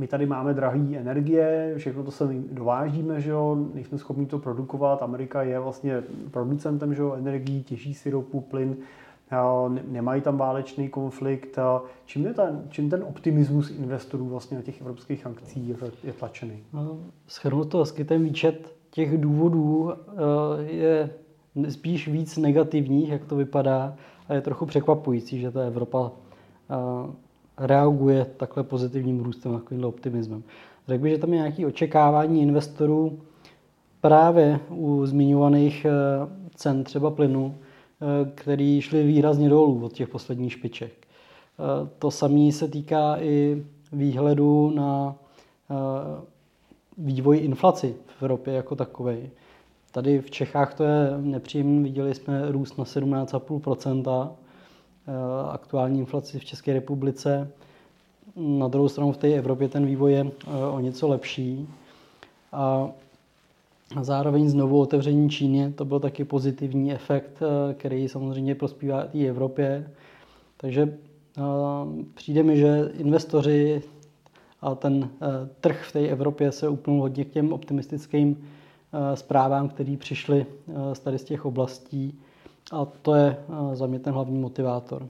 my 0.00 0.06
tady 0.06 0.26
máme 0.26 0.54
drahé 0.54 0.96
energie, 0.96 1.74
všechno 1.76 2.04
to 2.04 2.10
se 2.10 2.28
dovážíme, 2.52 3.20
že 3.20 3.30
jo, 3.30 3.66
nejsme 3.74 3.98
schopni 3.98 4.26
to 4.26 4.38
produkovat. 4.38 5.02
Amerika 5.02 5.42
je 5.42 5.58
vlastně 5.58 6.02
producentem 6.30 6.94
že 6.94 7.02
jo, 7.02 7.14
energií, 7.14 7.62
těží 7.62 7.94
si 7.94 8.10
ropu, 8.10 8.40
plyn, 8.40 8.76
nemají 9.88 10.22
tam 10.22 10.38
válečný 10.38 10.88
konflikt. 10.88 11.58
Čím, 12.06 12.26
je 12.26 12.34
ten, 12.34 12.64
čím 12.68 12.90
ten 12.90 13.04
optimismus 13.04 13.70
investorů 13.70 14.28
vlastně 14.28 14.56
na 14.56 14.62
těch 14.62 14.80
evropských 14.80 15.26
akcí 15.26 15.68
je, 15.68 15.76
je 16.04 16.12
tlačený? 16.12 16.62
No, 16.72 16.98
Schrnu 17.26 17.64
to 17.64 17.78
hezky, 17.78 18.04
ten 18.04 18.24
výčet 18.24 18.74
těch 18.90 19.18
důvodů 19.18 19.92
eh, 19.92 20.62
je 20.62 21.10
spíš 21.68 22.08
víc 22.08 22.36
negativních, 22.36 23.08
jak 23.08 23.24
to 23.24 23.36
vypadá, 23.36 23.96
a 24.28 24.34
je 24.34 24.40
trochu 24.40 24.66
překvapující, 24.66 25.40
že 25.40 25.50
ta 25.50 25.62
Evropa 25.62 26.12
eh, 26.70 27.29
reaguje 27.60 28.26
takhle 28.36 28.62
pozitivním 28.64 29.20
růstem, 29.20 29.52
takovýmhle 29.52 29.88
optimismem. 29.88 30.42
Řekl 30.88 31.02
bych, 31.02 31.12
že 31.12 31.18
tam 31.18 31.32
je 31.32 31.38
nějaké 31.38 31.66
očekávání 31.66 32.42
investorů 32.42 33.18
právě 34.00 34.60
u 34.70 35.06
zmiňovaných 35.06 35.84
eh, 35.84 35.90
cen 36.54 36.84
třeba 36.84 37.10
plynu, 37.10 37.54
eh, 37.54 38.30
který 38.34 38.80
šly 38.80 39.02
výrazně 39.04 39.48
dolů 39.48 39.84
od 39.84 39.92
těch 39.92 40.08
posledních 40.08 40.52
špiček. 40.52 40.92
Eh, 40.92 41.88
to 41.98 42.10
samé 42.10 42.52
se 42.52 42.68
týká 42.68 43.16
i 43.20 43.64
výhledu 43.92 44.70
na 44.70 45.16
vývoj 46.98 47.38
inflaci 47.38 47.94
v 48.18 48.22
Evropě 48.22 48.54
jako 48.54 48.76
takové. 48.76 49.16
Tady 49.92 50.20
v 50.20 50.30
Čechách 50.30 50.74
to 50.74 50.84
je 50.84 51.10
nepříjemné, 51.20 51.82
viděli 51.82 52.14
jsme 52.14 52.52
růst 52.52 52.78
na 52.78 52.84
17,5 52.84 54.30
Eh, 54.32 54.39
aktuální 55.50 55.98
inflaci 55.98 56.38
v 56.38 56.44
České 56.44 56.72
republice. 56.72 57.50
Na 58.36 58.68
druhou 58.68 58.88
stranu 58.88 59.12
v 59.12 59.16
té 59.16 59.34
Evropě 59.34 59.68
ten 59.68 59.86
vývoj 59.86 60.12
je 60.12 60.26
eh, 60.26 60.66
o 60.66 60.80
něco 60.80 61.08
lepší. 61.08 61.68
A 62.52 62.88
zároveň 64.00 64.48
znovu 64.48 64.80
otevření 64.80 65.30
Číně, 65.30 65.72
to 65.76 65.84
byl 65.84 66.00
taky 66.00 66.24
pozitivní 66.24 66.92
efekt, 66.92 67.42
eh, 67.42 67.74
který 67.74 68.08
samozřejmě 68.08 68.54
prospívá 68.54 69.04
i 69.12 69.26
Evropě. 69.26 69.90
Takže 70.56 70.98
přijde 72.14 72.42
mi, 72.42 72.56
že 72.56 72.90
investoři 72.98 73.82
a 74.60 74.74
ten 74.74 75.10
trh 75.60 75.84
v 75.88 75.92
té 75.92 76.08
Evropě 76.08 76.52
se 76.52 76.68
upnul 76.68 77.00
hodně 77.00 77.24
k 77.24 77.30
těm 77.30 77.52
optimistickým 77.52 78.44
zprávám, 79.14 79.68
které 79.68 79.96
přišly 79.96 80.46
z 80.92 80.98
tady 80.98 81.18
z 81.18 81.24
těch 81.24 81.44
oblastí 81.46 82.20
a 82.70 82.84
to 83.02 83.14
je 83.14 83.36
eh, 83.48 83.76
za 83.76 83.86
mě 83.86 83.98
ten 83.98 84.14
hlavní 84.14 84.38
motivátor. 84.38 85.08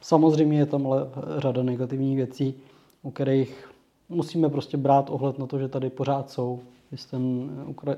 Samozřejmě 0.00 0.58
je 0.58 0.66
tam 0.66 0.86
ale 0.86 1.08
řada 1.38 1.62
negativních 1.62 2.16
věcí, 2.16 2.54
u 3.02 3.10
kterých 3.10 3.70
musíme 4.08 4.48
prostě 4.48 4.76
brát 4.76 5.10
ohled 5.10 5.38
na 5.38 5.46
to, 5.46 5.58
že 5.58 5.68
tady 5.68 5.90
pořád 5.90 6.30
jsou. 6.30 6.60
Vys 6.92 7.06
ten 7.06 7.50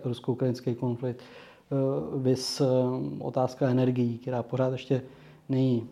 rusko-ukrajinský 0.04 0.75
konflikt, 0.75 1.21
eh, 1.21 1.75
vys 2.18 2.61
eh, 2.61 2.64
otázka 3.18 3.68
energií, 3.68 4.18
která 4.18 4.42
pořád 4.42 4.73
ještě 4.73 5.02
není 5.49 5.88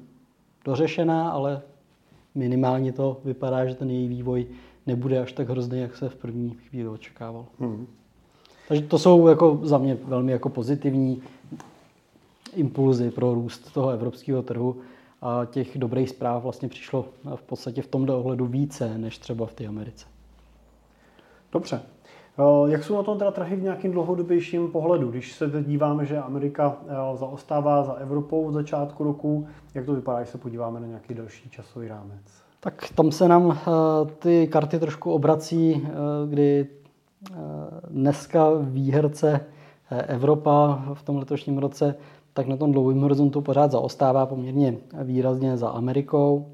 dořešená, 0.65 1.31
ale 1.31 1.63
minimálně 2.35 2.93
to 2.93 3.21
vypadá, 3.25 3.67
že 3.67 3.75
ten 3.75 3.91
její 3.91 4.09
vývoj 4.09 4.47
nebude 4.87 5.21
až 5.21 5.33
tak 5.33 5.49
hrozný, 5.49 5.81
jak 5.81 5.97
se 5.97 6.09
v 6.09 6.17
první 6.17 6.51
chvíli 6.51 6.89
očekával. 6.89 7.47
Hmm. 7.59 7.87
Takže 8.69 8.83
to 8.83 8.99
jsou 8.99 9.27
jako 9.27 9.61
za 9.63 9.79
mě 9.79 9.99
velmi 10.05 10.33
jako 10.33 10.49
pozitivní 10.49 11.23
impulzy 12.57 13.11
pro 13.11 13.35
růst 13.35 13.73
toho 13.73 13.91
evropského 13.91 14.43
trhu 14.43 14.77
a 15.23 15.45
těch 15.45 15.79
dobrých 15.79 16.11
zpráv 16.11 16.43
vlastně 16.43 16.69
přišlo 16.69 17.05
v 17.35 17.43
podstatě 17.43 17.83
v 17.83 17.87
tomto 17.87 18.19
ohledu 18.19 18.47
více 18.47 18.99
než 18.99 19.19
třeba 19.19 19.47
v 19.47 19.55
té 19.55 19.67
Americe. 19.67 20.07
Dobře. 21.53 21.81
Eh, 22.39 22.71
jak 22.71 22.85
jsou 22.85 22.97
na 22.97 23.03
tom 23.03 23.19
teda 23.19 23.31
trhy 23.31 23.57
v 23.57 23.63
nějakým 23.63 23.93
dlouhodobějším 23.93 24.69
pohledu? 24.69 25.11
Když 25.11 25.33
se 25.33 25.51
díváme, 25.63 26.05
že 26.05 26.19
Amerika 26.19 26.77
eh, 26.83 27.17
zaostává 27.17 27.83
za 27.83 27.93
Evropou 27.93 28.47
od 28.47 28.53
začátku 28.53 29.05
roku, 29.05 29.47
jak 29.75 29.87
to 29.87 29.95
vypadá, 29.95 30.19
když 30.19 30.31
se 30.31 30.39
podíváme 30.39 30.81
na 30.81 30.87
nějaký 30.87 31.15
další 31.15 31.51
časový 31.51 31.89
rámec? 31.89 32.43
Tak 32.61 32.89
tam 32.95 33.13
se 33.13 33.29
nám 33.29 33.59
eh, 33.59 33.71
ty 34.19 34.49
karty 34.49 34.79
trošku 34.79 35.13
obrací, 35.13 35.89
kdy 36.29 36.67
dneska 37.91 38.51
výherce 38.61 39.41
Evropa 39.91 40.85
v 40.95 41.03
tom 41.03 41.17
letošním 41.17 41.59
roce 41.59 41.95
tak 42.37 42.47
na 42.47 42.57
tom 42.57 42.73
dlouhém 42.73 43.01
horizontu 43.01 43.41
pořád 43.41 43.71
zaostává 43.71 44.27
poměrně 44.27 44.77
výrazně 45.03 45.57
za 45.57 45.69
Amerikou. 45.69 46.53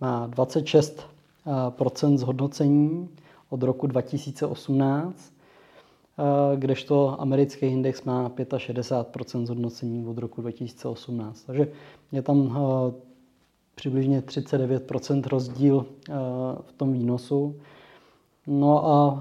Má 0.00 0.28
26% 0.28 2.16
zhodnocení 2.16 3.08
od 3.50 3.62
roku 3.62 3.86
2018, 3.86 5.32
kdežto 6.56 7.20
americký 7.20 7.66
index 7.66 8.02
má 8.04 8.28
65% 8.28 9.46
zhodnocení 9.46 10.06
od 10.06 10.18
roku 10.18 10.40
2018. 10.40 11.42
Takže 11.42 11.68
je 12.12 12.22
tam 12.22 12.58
přibližně 13.74 14.20
39% 14.20 15.22
rozdíl 15.28 15.86
v 16.60 16.72
tom 16.76 16.92
výnosu. 16.92 17.54
No 18.46 18.86
a 18.86 19.20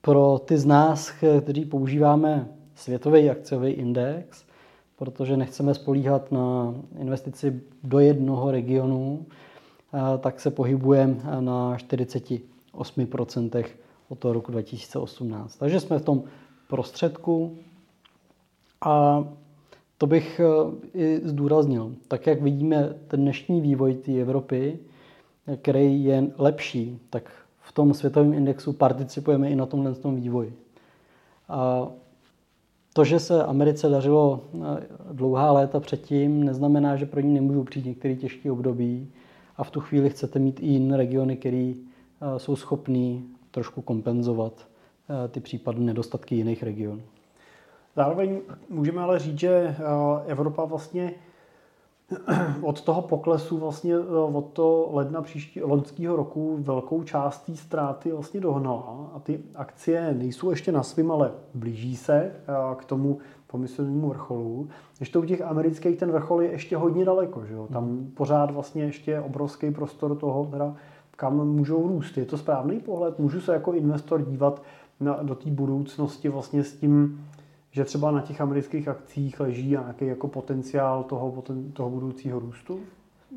pro 0.00 0.38
ty 0.44 0.58
z 0.58 0.66
nás, 0.66 1.10
kteří 1.40 1.64
používáme 1.64 2.48
světový 2.80 3.30
akciový 3.30 3.70
index, 3.70 4.44
protože 4.96 5.36
nechceme 5.36 5.74
spolíhat 5.74 6.32
na 6.32 6.74
investici 6.98 7.60
do 7.82 7.98
jednoho 7.98 8.50
regionu, 8.50 9.26
tak 10.20 10.40
se 10.40 10.50
pohybujeme 10.50 11.16
na 11.40 11.76
48% 11.76 13.64
od 14.08 14.18
toho 14.18 14.34
roku 14.34 14.52
2018. 14.52 15.56
Takže 15.56 15.80
jsme 15.80 15.98
v 15.98 16.04
tom 16.04 16.22
prostředku 16.68 17.56
a 18.80 19.24
to 19.98 20.06
bych 20.06 20.40
e, 20.40 20.44
i 20.98 21.20
zdůraznil. 21.24 21.94
Tak 22.08 22.26
jak 22.26 22.42
vidíme 22.42 22.94
ten 23.08 23.20
dnešní 23.20 23.60
vývoj 23.60 23.94
té 23.94 24.12
Evropy, 24.12 24.78
který 25.62 26.04
je 26.04 26.30
lepší, 26.38 26.98
tak 27.10 27.30
v 27.60 27.72
tom 27.72 27.94
světovém 27.94 28.34
indexu 28.34 28.72
participujeme 28.72 29.50
i 29.50 29.56
na 29.56 29.66
tomhle 29.66 29.94
vývoji. 30.14 30.56
A 31.48 31.88
to, 32.92 33.04
že 33.04 33.18
se 33.18 33.44
Americe 33.44 33.88
dařilo 33.88 34.44
eh, 34.54 34.86
dlouhá 35.12 35.52
léta 35.52 35.80
předtím, 35.80 36.44
neznamená, 36.44 36.96
že 36.96 37.06
pro 37.06 37.20
ní 37.20 37.34
nemůžou 37.34 37.64
přijít 37.64 37.86
některé 37.86 38.14
těžké 38.16 38.52
období 38.52 39.12
a 39.56 39.64
v 39.64 39.70
tu 39.70 39.80
chvíli 39.80 40.10
chcete 40.10 40.38
mít 40.38 40.60
i 40.60 40.66
jiné 40.66 40.96
regiony, 40.96 41.36
které 41.36 41.72
eh, 41.74 42.38
jsou 42.38 42.56
schopné 42.56 43.20
trošku 43.50 43.82
kompenzovat 43.82 44.68
eh, 45.24 45.28
ty 45.28 45.40
případné 45.40 45.84
nedostatky 45.84 46.34
jiných 46.34 46.62
regionů. 46.62 47.02
Zároveň 47.96 48.40
můžeme 48.68 49.00
ale 49.00 49.18
říct, 49.18 49.38
že 49.38 49.76
Evropa 50.26 50.64
vlastně 50.64 51.14
od 52.62 52.80
toho 52.80 53.02
poklesu 53.02 53.58
vlastně 53.58 53.94
eh, 53.94 54.16
od 54.32 54.52
to 54.52 54.88
ledna 54.92 55.22
příští 55.22 55.62
loňského 55.62 56.16
roku 56.16 56.56
velkou 56.60 57.02
část 57.02 57.38
té 57.38 57.56
ztráty 57.56 58.12
vlastně 58.12 58.40
dohnala 58.40 59.10
a 59.14 59.20
ty 59.20 59.40
akcie 59.54 60.14
nejsou 60.14 60.50
ještě 60.50 60.72
na 60.72 60.82
svým, 60.82 61.10
ale 61.10 61.32
blíží 61.54 61.96
se 61.96 62.14
eh, 62.14 62.32
k 62.76 62.84
tomu 62.84 63.18
pomyslnému 63.46 64.08
vrcholu. 64.08 64.68
Když 64.96 65.10
to 65.10 65.20
u 65.20 65.24
těch 65.24 65.42
amerických 65.42 65.98
ten 65.98 66.12
vrchol 66.12 66.42
je 66.42 66.50
ještě 66.50 66.76
hodně 66.76 67.04
daleko, 67.04 67.44
že 67.44 67.54
jo? 67.54 67.68
tam 67.72 67.84
hmm. 67.84 68.10
pořád 68.14 68.50
vlastně 68.50 68.84
ještě 68.84 69.20
obrovský 69.20 69.70
prostor 69.70 70.16
toho, 70.16 70.46
teda, 70.50 70.74
kam 71.16 71.48
můžou 71.48 71.88
růst. 71.88 72.18
Je 72.18 72.24
to 72.24 72.38
správný 72.38 72.80
pohled? 72.80 73.18
Můžu 73.18 73.40
se 73.40 73.52
jako 73.52 73.72
investor 73.72 74.22
dívat 74.22 74.62
na, 75.00 75.22
do 75.22 75.34
té 75.34 75.50
budoucnosti 75.50 76.28
vlastně 76.28 76.64
s 76.64 76.74
tím, 76.74 77.24
že 77.70 77.84
třeba 77.84 78.10
na 78.10 78.20
těch 78.20 78.40
amerických 78.40 78.88
akcích 78.88 79.40
leží 79.40 79.68
nějaký 79.68 80.06
jako 80.06 80.28
potenciál 80.28 81.04
toho, 81.04 81.44
toho 81.72 81.90
budoucího 81.90 82.38
růstu? 82.40 82.80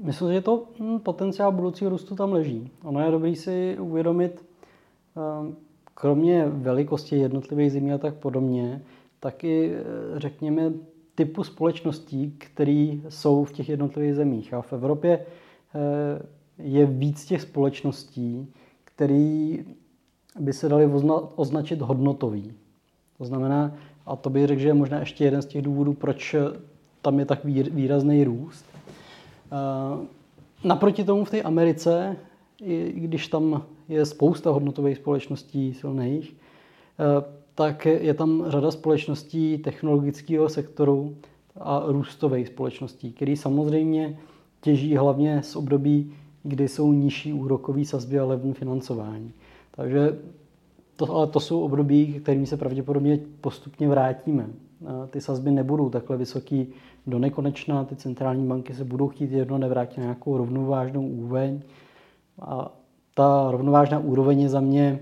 Myslím, 0.03 0.33
že 0.33 0.41
to 0.41 0.63
hm, 0.79 0.99
potenciál 0.99 1.51
budoucího 1.51 1.89
růstu 1.89 2.15
tam 2.15 2.33
leží. 2.33 2.71
Ono 2.83 2.99
je 3.05 3.11
dobré 3.11 3.35
si 3.35 3.77
uvědomit, 3.79 4.45
ehm, 5.17 5.55
kromě 5.93 6.45
velikosti 6.47 7.15
jednotlivých 7.15 7.71
zemí 7.71 7.93
a 7.93 7.97
tak 7.97 8.13
podobně, 8.13 8.81
taky 9.19 9.73
eh, 9.73 9.83
řekněme 10.19 10.73
typu 11.15 11.43
společností, 11.43 12.35
které 12.37 12.97
jsou 13.09 13.43
v 13.43 13.51
těch 13.51 13.69
jednotlivých 13.69 14.15
zemích. 14.15 14.53
A 14.53 14.61
v 14.61 14.73
Evropě 14.73 15.19
eh, 15.19 16.25
je 16.57 16.85
víc 16.85 17.25
těch 17.25 17.41
společností, 17.41 18.53
které 18.83 19.55
by 20.39 20.53
se 20.53 20.69
daly 20.69 20.91
označit 21.35 21.81
hodnotový. 21.81 22.53
To 23.17 23.25
znamená, 23.25 23.75
a 24.05 24.15
to 24.15 24.29
bych 24.29 24.47
řekl, 24.47 24.61
že 24.61 24.67
je 24.67 24.73
možná 24.73 24.99
ještě 24.99 25.23
jeden 25.23 25.41
z 25.41 25.45
těch 25.45 25.61
důvodů, 25.61 25.93
proč 25.93 26.35
tam 27.01 27.19
je 27.19 27.25
tak 27.25 27.45
výrazný 27.45 28.23
růst. 28.23 28.65
Naproti 30.63 31.03
tomu 31.03 31.25
v 31.25 31.29
té 31.29 31.41
Americe, 31.41 32.15
i 32.63 32.93
když 32.95 33.27
tam 33.27 33.63
je 33.89 34.05
spousta 34.05 34.51
hodnotových 34.51 34.97
společností 34.97 35.73
silných, 35.73 36.35
tak 37.55 37.85
je 37.85 38.13
tam 38.13 38.43
řada 38.47 38.71
společností 38.71 39.57
technologického 39.57 40.49
sektoru 40.49 41.15
a 41.59 41.83
růstových 41.87 42.47
společností, 42.47 43.11
které 43.11 43.35
samozřejmě 43.35 44.17
těží 44.61 44.95
hlavně 44.95 45.43
z 45.43 45.55
období, 45.55 46.13
kdy 46.43 46.67
jsou 46.67 46.93
nižší 46.93 47.33
úrokové 47.33 47.85
sazby 47.85 48.19
a 48.19 48.25
levné 48.25 48.53
financování. 48.53 49.31
Takže 49.71 50.19
to, 51.07 51.15
ale 51.15 51.27
to 51.27 51.39
jsou 51.39 51.61
období, 51.61 52.13
kterými 52.13 52.47
se 52.47 52.57
pravděpodobně 52.57 53.19
postupně 53.41 53.87
vrátíme. 53.87 54.49
Ty 55.09 55.21
sazby 55.21 55.51
nebudou 55.51 55.89
takhle 55.89 56.17
vysoký 56.17 56.67
do 57.07 57.19
nekonečna, 57.19 57.83
ty 57.83 57.95
centrální 57.95 58.47
banky 58.47 58.73
se 58.73 58.83
budou 58.83 59.07
chtít 59.07 59.31
jedno 59.31 59.57
nevrátit 59.57 59.97
na 59.97 60.03
nějakou 60.03 60.37
rovnovážnou 60.37 61.07
úroveň. 61.07 61.61
A 62.41 62.77
ta 63.13 63.47
rovnovážná 63.51 63.99
úroveň 63.99 64.41
je 64.41 64.49
za 64.49 64.59
mě 64.59 64.99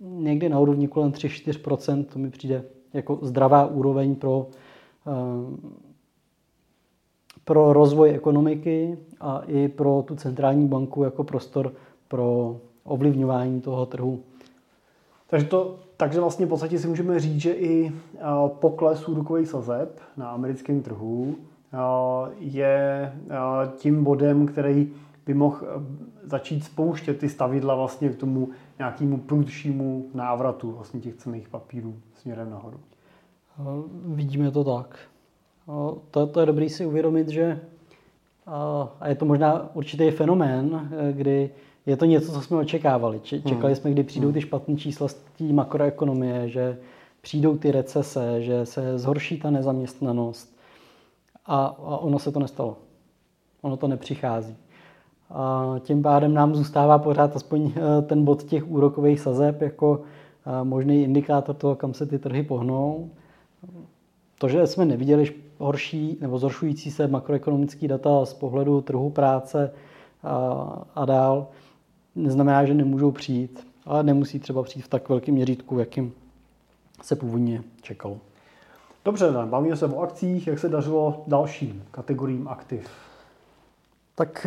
někdy 0.00 0.48
na 0.48 0.60
úrovni 0.60 0.88
kolem 0.88 1.10
3-4%, 1.10 2.04
to 2.04 2.18
mi 2.18 2.30
přijde 2.30 2.64
jako 2.92 3.18
zdravá 3.22 3.66
úroveň 3.66 4.14
pro, 4.14 4.46
eh, 5.06 5.70
pro 7.44 7.72
rozvoj 7.72 8.10
ekonomiky 8.10 8.98
a 9.20 9.42
i 9.46 9.68
pro 9.68 10.04
tu 10.06 10.16
centrální 10.16 10.68
banku 10.68 11.02
jako 11.02 11.24
prostor 11.24 11.72
pro 12.08 12.56
ovlivňování 12.84 13.60
toho 13.60 13.86
trhu. 13.86 14.22
Takže, 15.30 15.46
to, 15.46 15.78
takže 15.96 16.20
vlastně 16.20 16.46
v 16.46 16.48
podstatě 16.48 16.78
si 16.78 16.88
můžeme 16.88 17.20
říct, 17.20 17.40
že 17.40 17.52
i 17.52 17.92
eh, 17.92 18.20
pokles 18.48 19.08
úrokových 19.08 19.48
sazeb 19.48 20.00
na 20.16 20.30
americkém 20.30 20.82
trhu 20.82 21.36
eh, 21.72 21.78
je 22.38 23.12
tím 23.76 24.04
bodem, 24.04 24.46
který 24.46 24.92
by 25.26 25.34
mohl 25.34 25.58
začít 26.22 26.64
spouštět 26.64 27.18
ty 27.18 27.28
stavidla 27.28 27.74
vlastně 27.74 28.08
k 28.08 28.16
tomu 28.16 28.48
nějakému 28.78 29.16
prudšímu 29.18 30.06
návratu 30.14 30.72
vlastně 30.72 31.00
těch 31.00 31.16
cených 31.16 31.48
papírů 31.48 31.94
směrem 32.14 32.50
nahoru. 32.50 32.80
Vidíme 34.04 34.50
to 34.50 34.64
tak. 34.64 34.98
To, 36.10 36.26
to 36.26 36.40
je 36.40 36.46
dobré 36.46 36.68
si 36.68 36.86
uvědomit, 36.86 37.28
že 37.28 37.60
a 39.00 39.08
je 39.08 39.14
to 39.14 39.24
možná 39.24 39.70
určitý 39.74 40.10
fenomén, 40.10 40.90
kdy 41.12 41.50
je 41.88 41.96
to 41.96 42.04
něco, 42.04 42.32
co 42.32 42.40
jsme 42.40 42.56
očekávali. 42.56 43.20
Hmm. 43.30 43.42
Čekali 43.42 43.76
jsme, 43.76 43.90
kdy 43.90 44.02
přijdou 44.02 44.26
hmm. 44.26 44.34
ty 44.34 44.40
špatné 44.40 44.76
čísla 44.76 45.08
z 45.08 45.14
té 45.14 45.44
makroekonomie, 45.44 46.48
že 46.48 46.78
přijdou 47.20 47.56
ty 47.56 47.72
recese, 47.72 48.42
že 48.42 48.66
se 48.66 48.98
zhorší 48.98 49.38
ta 49.38 49.50
nezaměstnanost. 49.50 50.56
A, 51.46 51.66
a 51.66 51.98
ono 51.98 52.18
se 52.18 52.32
to 52.32 52.40
nestalo. 52.40 52.76
Ono 53.62 53.76
to 53.76 53.88
nepřichází. 53.88 54.56
A 55.30 55.74
tím 55.80 56.02
pádem 56.02 56.34
nám 56.34 56.54
zůstává 56.54 56.98
pořád 56.98 57.36
aspoň 57.36 57.72
eh, 57.76 58.02
ten 58.02 58.24
bod 58.24 58.42
těch 58.42 58.70
úrokových 58.70 59.20
sazeb 59.20 59.62
jako 59.62 60.00
eh, 60.00 60.64
možný 60.64 61.02
indikátor 61.02 61.54
toho, 61.54 61.76
kam 61.76 61.94
se 61.94 62.06
ty 62.06 62.18
trhy 62.18 62.42
pohnou. 62.42 63.10
To, 64.38 64.48
že 64.48 64.66
jsme 64.66 64.84
neviděli 64.84 65.32
horší 65.58 66.18
nebo 66.20 66.38
zhoršující 66.38 66.90
se 66.90 67.08
makroekonomické 67.08 67.88
data 67.88 68.24
z 68.24 68.34
pohledu 68.34 68.80
trhu 68.80 69.10
práce 69.10 69.72
a, 70.22 70.38
a 70.94 71.04
dál, 71.04 71.46
neznamená, 72.18 72.64
že 72.64 72.74
nemůžou 72.74 73.10
přijít, 73.10 73.66
ale 73.86 74.02
nemusí 74.02 74.38
třeba 74.38 74.62
přijít 74.62 74.82
v 74.82 74.88
tak 74.88 75.08
velkém 75.08 75.34
měřítku, 75.34 75.78
jakým 75.78 76.12
se 77.02 77.16
původně 77.16 77.62
čekalo. 77.82 78.18
Dobře, 79.04 79.32
bavíme 79.44 79.76
se 79.76 79.86
o 79.86 80.00
akcích, 80.00 80.46
jak 80.46 80.58
se 80.58 80.68
dařilo 80.68 81.22
dalším 81.26 81.84
kategoriím 81.90 82.48
aktiv. 82.48 82.88
Tak 84.14 84.46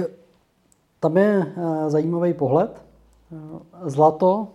tam 0.99 1.17
je 1.17 1.53
eh, 1.57 1.89
zajímavý 1.89 2.33
pohled. 2.33 2.83
Eh, 3.31 3.89
zlato 3.89 4.47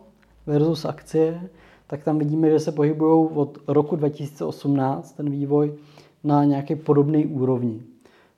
versus 0.47 0.85
akcie, 0.85 1.51
tak 1.87 2.05
tam 2.05 2.19
vidíme, 2.19 2.51
že 2.51 2.61
se 2.61 2.73
pohybují 2.73 3.29
od 3.35 3.59
roku 3.69 3.97
2018 3.97 5.13
ten 5.13 5.31
vývoj 5.31 5.75
na 6.25 6.45
nějaké 6.45 6.77
podobné 6.77 7.27
úrovni. 7.27 7.83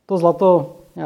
To 0.06 0.18
zlato 0.18 0.76
eh, 0.96 1.02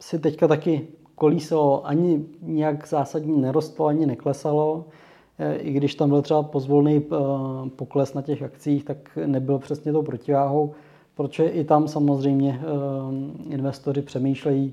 si 0.00 0.18
teďka 0.18 0.48
taky 0.48 0.88
kolísalo, 1.22 1.86
ani 1.86 2.24
nějak 2.42 2.88
zásadně 2.88 3.36
nerostlo, 3.36 3.86
ani 3.86 4.06
neklesalo. 4.06 4.84
I 5.58 5.72
když 5.72 5.94
tam 5.94 6.08
byl 6.08 6.22
třeba 6.22 6.42
pozvolný 6.42 7.04
pokles 7.76 8.14
na 8.14 8.22
těch 8.22 8.42
akcích, 8.42 8.84
tak 8.84 9.18
nebyl 9.26 9.58
přesně 9.58 9.92
tou 9.92 10.02
protiváhou, 10.02 10.72
protože 11.14 11.44
i 11.44 11.64
tam 11.64 11.88
samozřejmě 11.88 12.60
investoři 13.48 14.02
přemýšlejí, 14.02 14.72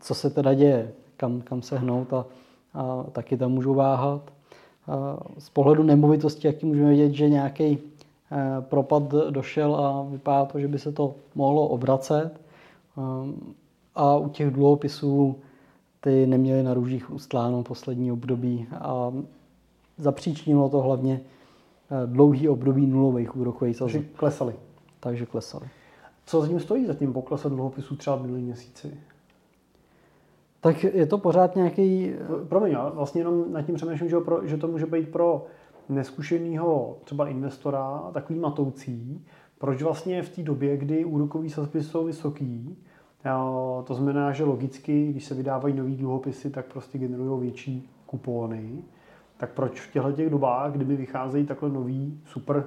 co 0.00 0.14
se 0.14 0.30
teda 0.30 0.54
děje, 0.54 0.92
kam, 1.16 1.40
kam 1.40 1.62
se 1.62 1.78
hnout 1.78 2.12
a, 2.12 2.26
a 2.74 3.04
taky 3.12 3.36
tam 3.36 3.52
můžou 3.52 3.74
váhat. 3.74 4.22
Z 5.38 5.50
pohledu 5.50 5.82
nemovitosti, 5.82 6.46
jaký 6.46 6.66
můžeme 6.66 6.90
vidět, 6.90 7.12
že 7.12 7.28
nějaký 7.28 7.78
propad 8.60 9.02
došel 9.30 9.74
a 9.74 10.06
vypadá 10.10 10.44
to, 10.44 10.58
že 10.60 10.68
by 10.68 10.78
se 10.78 10.92
to 10.92 11.14
mohlo 11.34 11.68
obracet. 11.68 12.40
A 14.00 14.16
u 14.16 14.28
těch 14.28 14.50
dluhopisů 14.50 15.36
ty 16.00 16.26
neměly 16.26 16.62
na 16.62 16.74
růžích 16.74 17.10
ustláno 17.10 17.62
poslední 17.62 18.12
období 18.12 18.66
a 18.80 19.12
zapříčinilo 19.96 20.68
to 20.68 20.80
hlavně 20.80 21.20
dlouhý 22.06 22.48
období 22.48 22.86
nulových 22.86 23.36
úrokových 23.36 23.76
sazeb. 23.76 24.02
Takže 24.02 24.16
klesaly. 24.16 24.54
Takže 25.00 25.26
klesaly. 25.26 25.68
Co 26.26 26.40
za 26.40 26.48
tím 26.48 26.60
stojí, 26.60 26.86
za 26.86 26.94
tím 26.94 27.12
poklesem 27.12 27.50
dluhopisů 27.50 27.96
třeba 27.96 28.16
v 28.16 28.22
minulý 28.22 28.42
měsíci? 28.42 28.94
Tak 30.60 30.84
je 30.84 31.06
to 31.06 31.18
pořád 31.18 31.56
nějaký... 31.56 32.12
Promiň, 32.48 32.72
já 32.72 32.88
vlastně 32.88 33.20
jenom 33.20 33.52
nad 33.52 33.62
tím 33.62 33.74
přemýšlím, 33.74 34.10
že, 34.10 34.20
pro, 34.20 34.46
že 34.46 34.56
to 34.56 34.68
může 34.68 34.86
být 34.86 35.08
pro 35.08 35.46
neskušeného 35.88 36.96
třeba 37.04 37.28
investora 37.28 38.10
takový 38.12 38.38
matoucí, 38.38 39.24
proč 39.58 39.82
vlastně 39.82 40.22
v 40.22 40.28
té 40.28 40.42
době, 40.42 40.76
kdy 40.76 41.04
úrokové 41.04 41.48
sazby 41.48 41.82
jsou 41.82 42.04
vysoký, 42.04 42.76
to 43.84 43.94
znamená, 43.94 44.32
že 44.32 44.44
logicky, 44.44 45.06
když 45.06 45.24
se 45.24 45.34
vydávají 45.34 45.74
nový 45.74 45.96
dluhopisy, 45.96 46.50
tak 46.50 46.66
prostě 46.66 46.98
generují 46.98 47.40
větší 47.40 47.90
kupóny. 48.06 48.82
Tak 49.36 49.52
proč 49.52 49.80
v 49.80 49.92
těchto 49.92 50.12
těch 50.12 50.30
dobách, 50.30 50.72
kdyby 50.72 50.96
vycházejí 50.96 51.46
takhle 51.46 51.68
nový 51.68 52.20
super 52.26 52.64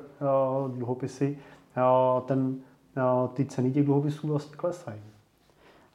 dluhopisy, 0.68 1.38
ten, 2.26 2.56
ty 3.34 3.46
ceny 3.46 3.72
těch 3.72 3.86
dluhopisů 3.86 4.28
vlastně 4.28 4.56
klesají? 4.56 5.02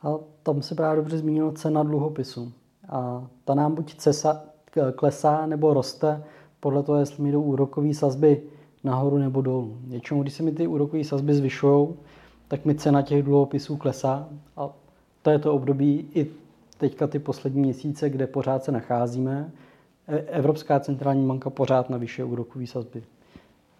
A 0.03 0.15
tam 0.43 0.63
se 0.63 0.75
právě 0.75 0.97
dobře 0.97 1.19
zmínil 1.19 1.53
cena 1.53 1.83
dluhopisu. 1.83 2.53
A 2.89 3.27
ta 3.45 3.55
nám 3.55 3.75
buď 3.75 3.95
cesa, 3.95 4.45
klesá 4.97 5.47
nebo 5.47 5.75
roste 5.75 6.25
podle 6.61 6.83
toho, 6.83 6.99
jestli 6.99 7.23
mi 7.23 7.33
jdou 7.33 7.43
úrokové 7.43 7.95
sazby 7.95 8.43
nahoru 8.85 9.19
nebo 9.19 9.41
dolů. 9.41 9.79
Většinou, 9.81 10.23
když 10.23 10.35
se 10.35 10.43
mi 10.43 10.53
ty 10.53 10.67
úrokové 10.67 11.05
sazby 11.05 11.35
zvyšují, 11.35 11.89
tak 12.49 12.65
mi 12.65 12.75
cena 12.75 13.03
těch 13.03 13.23
dluhopisů 13.23 13.77
klesá. 13.77 14.29
A 14.57 14.71
to 15.23 15.31
je 15.31 15.39
to 15.39 15.55
období 15.55 16.09
i 16.15 16.31
teďka 16.79 17.07
ty 17.07 17.19
poslední 17.19 17.61
měsíce, 17.61 18.11
kde 18.11 18.27
pořád 18.27 18.65
se 18.65 18.73
nacházíme. 18.73 19.51
E, 20.09 20.19
Evropská 20.19 20.81
centrální 20.81 21.27
banka 21.27 21.51
pořád 21.51 21.91
navyšuje 21.91 22.25
úrokové 22.25 22.67
sazby. 22.67 23.03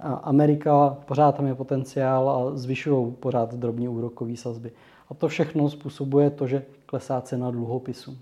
A 0.01 0.15
Amerika 0.15 0.97
pořád 1.07 1.37
tam 1.37 1.47
je 1.47 1.55
potenciál 1.55 2.31
a 2.31 2.57
zvyšují 2.57 3.13
pořád 3.13 3.55
drobně 3.55 3.89
úrokové 3.89 4.37
sazby. 4.37 4.73
A 5.09 5.15
to 5.15 5.29
všechno 5.29 5.71
způsobuje 5.71 6.31
to, 6.31 6.47
že 6.47 6.65
klesá 6.87 7.21
cena 7.21 7.51
dluhopisu. 7.51 8.17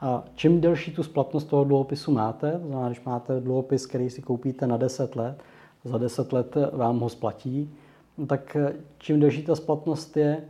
A 0.00 0.24
čím 0.34 0.60
delší 0.60 0.92
tu 0.92 1.02
splatnost 1.02 1.48
toho 1.48 1.64
dluhopisu 1.64 2.12
máte, 2.12 2.52
to 2.52 2.66
znamená, 2.66 2.88
když 2.88 3.04
máte 3.04 3.40
dluhopis, 3.40 3.86
který 3.86 4.10
si 4.10 4.22
koupíte 4.22 4.66
na 4.66 4.76
10 4.76 5.16
let, 5.16 5.42
za 5.84 5.98
10 5.98 6.32
let 6.32 6.54
vám 6.72 6.98
ho 6.98 7.08
splatí, 7.08 7.70
tak 8.26 8.56
čím 8.98 9.20
delší 9.20 9.42
ta 9.42 9.56
splatnost 9.56 10.16
je, 10.16 10.44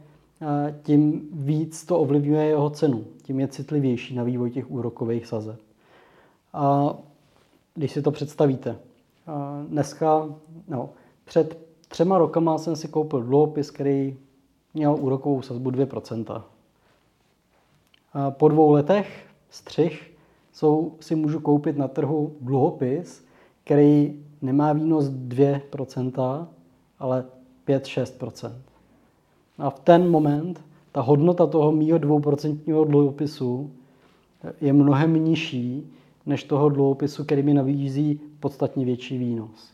tím 0.83 1.29
víc 1.33 1.85
to 1.85 1.99
ovlivňuje 1.99 2.45
jeho 2.45 2.71
cenu, 2.71 3.05
tím 3.23 3.41
je 3.41 3.49
citlivější 3.49 4.15
na 4.15 4.23
vývoj 4.23 4.51
těch 4.51 4.71
úrokových 4.71 5.27
sazeb. 5.27 5.61
A 6.53 6.95
když 7.75 7.93
si 7.93 8.03
to 8.03 8.11
představíte, 8.11 8.79
dneska, 9.69 10.29
no, 10.69 10.91
před 11.25 11.59
třema 11.89 12.19
rokama 12.19 12.59
jsem 12.59 12.77
si 12.77 12.89
koupil 12.89 13.23
dluhopis, 13.23 13.71
který 13.71 14.17
měl 14.75 14.97
úrokovou 15.01 15.43
sazbu 15.43 15.71
2%. 15.71 16.43
A 18.13 18.31
po 18.31 18.49
dvou 18.49 18.71
letech 18.71 19.27
střih 19.51 20.15
jsou, 20.53 20.95
si 21.01 21.15
můžu 21.15 21.41
koupit 21.41 21.77
na 21.77 21.89
trhu 21.89 22.37
dluhopis, 22.41 23.25
který 23.65 24.25
nemá 24.43 24.73
výnos 24.73 25.05
2%, 25.05 26.47
ale 26.99 27.25
5-6%. 27.69 28.53
A 29.59 29.71
v 29.71 29.81
ten 29.81 30.11
moment 30.11 30.65
ta 30.93 31.01
hodnota 31.01 31.47
toho 31.47 31.73
mýho 31.73 31.99
2% 31.99 32.87
dluhopisu 32.87 33.71
je 34.61 34.73
mnohem 34.73 35.25
nižší 35.25 35.93
než 36.27 36.45
toho 36.45 36.69
dluhopisu, 36.69 37.25
který 37.25 37.43
mi 37.43 37.55
nabízí 37.55 38.21
podstatně 38.41 38.85
větší 38.85 39.19
výnos. 39.19 39.71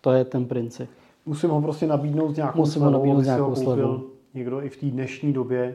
To 0.00 0.12
je 0.12 0.24
ten 0.24 0.44
princip. 0.44 0.90
Musím 1.26 1.50
ho 1.50 1.62
prostě 1.62 1.86
nabídnout 1.86 2.36
nějakou 2.36 2.58
Musím 2.58 2.82
ho 2.82 2.90
nabídnout 2.90 3.24
nějakou 3.24 3.54
slevu 3.54 4.10
někdo 4.34 4.62
i 4.62 4.68
v 4.68 4.76
té 4.76 4.86
dnešní 4.86 5.32
době 5.32 5.74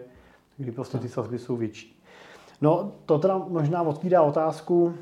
kdy 0.58 0.72
prostě 0.72 0.98
ty 0.98 1.10
sazby 1.10 1.40
jsou 1.40 1.56
větší. 1.56 2.02
No, 2.62 2.92
to 3.06 3.20
teda 3.20 3.38
možná 3.38 3.82
otvírá 3.82 4.22
otázku, 4.22 4.94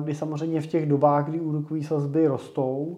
kdy 0.00 0.14
samozřejmě 0.14 0.60
v 0.60 0.66
těch 0.66 0.86
dobách, 0.86 1.28
kdy 1.28 1.40
úrokové 1.40 1.82
sazby 1.82 2.26
rostou, 2.26 2.96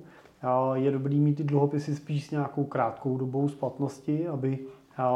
je 0.74 0.90
dobrý 0.90 1.20
mít 1.20 1.34
ty 1.34 1.44
dluhopisy 1.44 1.96
spíš 1.96 2.26
s 2.26 2.30
nějakou 2.30 2.64
krátkou 2.64 3.18
dobou 3.18 3.48
splatnosti, 3.48 4.28
aby 4.28 4.58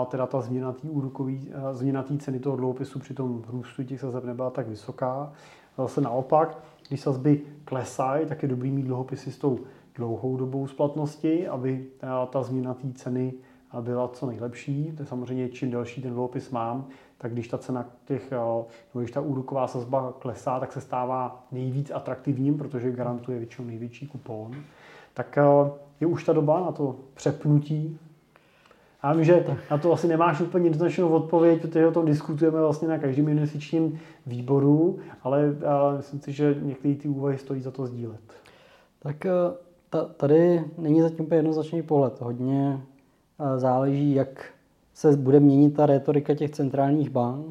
teda 0.08 0.26
ta 0.26 0.40
změna 0.40 0.72
té 0.72 0.90
úrokový, 0.90 1.50
změna 1.72 2.04
ceny 2.18 2.38
toho 2.38 2.56
dluhopisu 2.56 2.98
při 2.98 3.14
tom 3.14 3.42
růstu 3.48 3.84
těch 3.84 4.00
sazeb 4.00 4.24
nebyla 4.24 4.50
tak 4.50 4.68
vysoká. 4.68 5.32
Zase 5.78 6.00
naopak, 6.00 6.58
když 6.88 7.00
sazby 7.00 7.40
klesají, 7.64 8.26
tak 8.26 8.42
je 8.42 8.48
dobrý 8.48 8.70
mít 8.70 8.82
dluhopisy 8.82 9.32
s 9.32 9.38
tou 9.38 9.58
dlouhou 9.94 10.36
dobou 10.36 10.66
splatnosti, 10.66 11.48
aby 11.48 11.86
ta 12.30 12.42
změna 12.42 12.74
té 12.74 12.92
ceny 12.92 13.34
byla 13.80 14.08
co 14.08 14.26
nejlepší. 14.26 14.92
To 14.96 15.02
je 15.02 15.06
samozřejmě, 15.06 15.48
čím 15.48 15.70
delší 15.70 16.02
ten 16.02 16.12
dluhopis 16.12 16.50
mám, 16.50 16.86
tak 17.18 17.32
když 17.32 17.48
ta 17.48 17.58
cena 17.58 17.86
těch, 18.04 18.30
nebo 18.30 18.66
když 18.94 19.10
ta 19.10 19.20
úroková 19.20 19.66
sazba 19.66 20.14
klesá, 20.18 20.60
tak 20.60 20.72
se 20.72 20.80
stává 20.80 21.46
nejvíc 21.52 21.90
atraktivním, 21.90 22.58
protože 22.58 22.90
garantuje 22.90 23.38
většinou 23.38 23.68
největší 23.68 24.06
kupon. 24.06 24.52
Tak 25.14 25.38
je 26.00 26.06
už 26.06 26.24
ta 26.24 26.32
doba 26.32 26.60
na 26.60 26.72
to 26.72 26.96
přepnutí 27.14 27.98
já 29.02 29.12
vím, 29.12 29.24
že 29.24 29.44
na 29.70 29.78
to 29.78 29.92
asi 29.92 30.08
nemáš 30.08 30.40
úplně 30.40 30.66
jednoznačnou 30.66 31.08
odpověď, 31.08 31.62
protože 31.62 31.86
o 31.86 31.92
tom 31.92 32.06
diskutujeme 32.06 32.60
vlastně 32.60 32.88
na 32.88 32.98
každém 32.98 33.24
měsíčním 33.24 34.00
výboru, 34.26 34.98
ale 35.22 35.54
myslím 35.96 36.20
si, 36.20 36.32
že 36.32 36.56
některé 36.62 36.94
ty 36.94 37.08
úvahy 37.08 37.38
stojí 37.38 37.60
za 37.60 37.70
to 37.70 37.86
sdílet. 37.86 38.20
Tak 38.98 39.26
eh, 39.26 39.30
tady 40.16 40.64
není 40.78 41.00
zatím 41.00 41.24
úplně 41.24 41.38
jednoznačný 41.38 41.82
pohled. 41.82 42.20
Hodně 42.20 42.80
eh, 43.38 43.58
záleží, 43.58 44.14
jak 44.14 44.44
se 44.94 45.16
bude 45.16 45.40
měnit 45.40 45.70
ta 45.70 45.86
retorika 45.86 46.34
těch 46.34 46.50
centrálních 46.50 47.10
bank. 47.10 47.46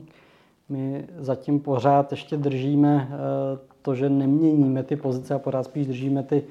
My 0.72 1.08
zatím 1.18 1.60
pořád 1.60 2.12
ještě 2.12 2.38
držíme 2.38 3.10
eh, 3.12 3.18
to, 3.82 3.96
že 3.96 4.10
neměníme 4.10 4.84
ty 4.84 4.96
pozice 4.96 5.34
a 5.34 5.40
pořád 5.40 5.64
spíš 5.64 5.88
držíme 5.88 6.24
ty 6.24 6.44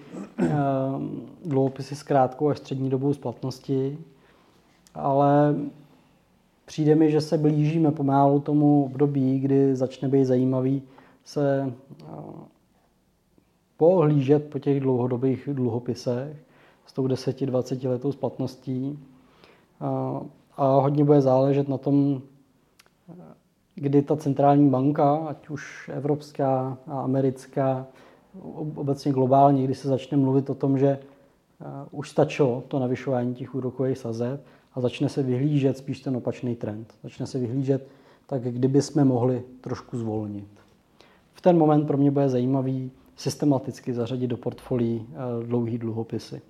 dluhopisy 1.45 1.95
s 1.97 2.03
krátkou 2.03 2.49
až 2.49 2.59
střední 2.59 2.91
dobou 2.91 3.15
splatnosti 3.15 3.99
ale 4.95 5.55
přijde 6.65 6.95
mi, 6.95 7.11
že 7.11 7.21
se 7.21 7.39
blížíme 7.39 7.93
pomálu 7.93 8.41
tomu 8.41 8.85
období, 8.85 9.41
kdy 9.41 9.77
začne 9.77 10.09
být 10.09 10.25
zajímavý 10.25 10.83
se 11.25 11.73
eh, 12.03 12.07
pohlížet 13.77 14.51
po 14.51 14.59
těch 14.59 14.81
dlouhodobých 14.81 15.49
dluhopisech 15.53 16.37
s 16.87 16.93
tou 16.93 17.07
10-20 17.07 17.89
letou 17.89 18.13
splatností. 18.13 18.99
A, 19.81 20.21
a 20.57 20.81
hodně 20.81 21.05
bude 21.05 21.21
záležet 21.21 21.69
na 21.69 21.79
tom, 21.79 22.23
kdy 23.75 24.03
ta 24.03 24.17
centrální 24.17 24.71
banka, 24.71 25.17
ať 25.17 25.49
už 25.49 25.91
evropská 25.95 26.79
a 26.87 27.01
americká, 27.01 27.87
obecně 28.75 29.13
globálně, 29.13 29.65
kdy 29.65 29.75
se 29.75 29.89
začne 29.89 30.17
mluvit 30.17 30.51
o 30.51 30.55
tom, 30.55 30.79
že 30.79 30.89
eh, 30.89 31.65
už 31.91 32.11
stačilo 32.11 32.63
to 32.69 32.79
navyšování 32.79 33.35
těch 33.35 33.55
úrokových 33.55 33.99
sazeb 33.99 34.45
a 34.75 34.81
začne 34.81 35.09
se 35.09 35.23
vyhlížet 35.23 35.79
spíš 35.79 36.01
ten 36.01 36.17
opačný 36.17 36.57
trend. 36.57 36.95
Začne 37.03 37.27
se 37.27 37.39
vyhlížet 37.39 37.89
tak, 38.27 38.43
kdyby 38.43 38.83
jsme 38.83 39.05
mohli 39.05 39.43
trošku 39.61 39.99
zvolnit. 39.99 40.49
V 41.33 41.41
ten 41.41 41.59
moment 41.59 41.87
pro 41.87 41.97
mě 41.97 42.11
bude 42.11 42.29
zajímavý 42.29 42.91
systematicky 43.17 43.95
zařadit 43.95 44.27
do 44.27 44.37
portfolií 44.37 45.07
eh, 45.13 45.47
dlouhý 45.47 45.79
dluhopisy. 45.79 46.43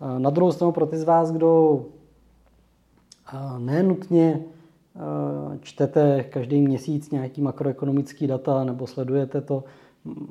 Eh, 0.00 0.18
na 0.18 0.30
druhou 0.30 0.52
stranu 0.52 0.72
pro 0.72 0.86
ty 0.86 0.98
z 0.98 1.04
vás, 1.04 1.32
kdo 1.32 1.84
nenutně 3.58 4.44
čtete 5.60 6.24
každý 6.24 6.62
měsíc 6.62 7.10
nějaký 7.10 7.42
makroekonomický 7.42 8.26
data 8.26 8.64
nebo 8.64 8.86
sledujete 8.86 9.40
to, 9.40 9.64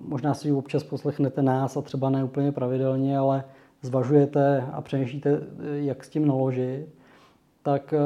možná 0.07 0.33
si 0.33 0.51
občas 0.51 0.83
poslechnete 0.83 1.41
nás 1.41 1.77
a 1.77 1.81
třeba 1.81 2.09
ne 2.09 2.23
úplně 2.23 2.51
pravidelně, 2.51 3.17
ale 3.17 3.43
zvažujete 3.81 4.61
a 4.71 4.81
přemýšlíte, 4.81 5.41
jak 5.73 6.03
s 6.03 6.09
tím 6.09 6.27
naložit, 6.27 6.87
tak 7.67 7.93
eh, 7.93 7.99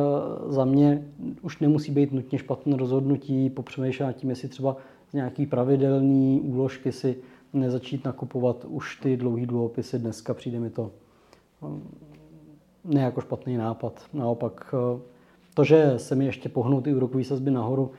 za 0.52 0.66
mě 0.66 1.08
už 1.42 1.60
nemusí 1.60 1.92
být 1.92 2.12
nutně 2.12 2.40
špatné 2.40 2.78
rozhodnutí 2.78 3.50
popřemýšlet 3.50 4.16
tím, 4.16 4.30
jestli 4.30 4.48
třeba 4.48 4.78
z 5.10 5.14
nějaký 5.14 5.46
pravidelný 5.46 6.42
úložky 6.42 6.92
si 6.92 7.16
nezačít 7.54 8.06
nakupovat 8.06 8.66
už 8.66 8.96
ty 8.96 9.18
dlouhý 9.18 9.46
dluhopisy. 9.46 10.00
Dneska 10.00 10.34
přijde 10.34 10.60
mi 10.60 10.70
to 10.70 10.92
eh, 11.64 11.68
ne 12.86 13.02
jako 13.02 13.22
špatný 13.22 13.58
nápad. 13.58 14.02
Naopak 14.14 14.74
eh, 14.74 15.00
to, 15.54 15.64
že 15.64 15.94
se 15.98 16.16
mi 16.16 16.26
ještě 16.26 16.50
pohnou 16.50 16.82
ty 16.82 16.96
úrokové 16.96 17.24
sazby 17.24 17.52
nahoru 17.52 17.92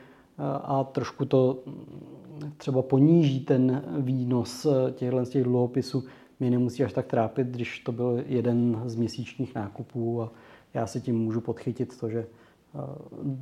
a 0.63 0.83
trošku 0.83 1.25
to 1.25 1.63
mm, 1.65 2.51
třeba 2.57 2.81
poníží 2.81 3.39
ten 3.39 3.83
výnos 3.97 4.67
těchto 4.95 5.25
z 5.25 5.29
těch 5.29 5.43
dluhopisů, 5.43 6.03
mě 6.39 6.51
nemusí 6.51 6.83
až 6.83 6.93
tak 6.93 7.05
trápit, 7.05 7.47
když 7.47 7.79
to 7.79 7.91
byl 7.91 8.23
jeden 8.25 8.81
z 8.85 8.95
měsíčních 8.95 9.55
nákupů 9.55 10.21
a 10.21 10.31
já 10.73 10.87
si 10.87 11.01
tím 11.01 11.19
můžu 11.19 11.41
podchytit 11.41 11.99
to, 11.99 12.09
že 12.09 12.19
eh, 12.19 12.79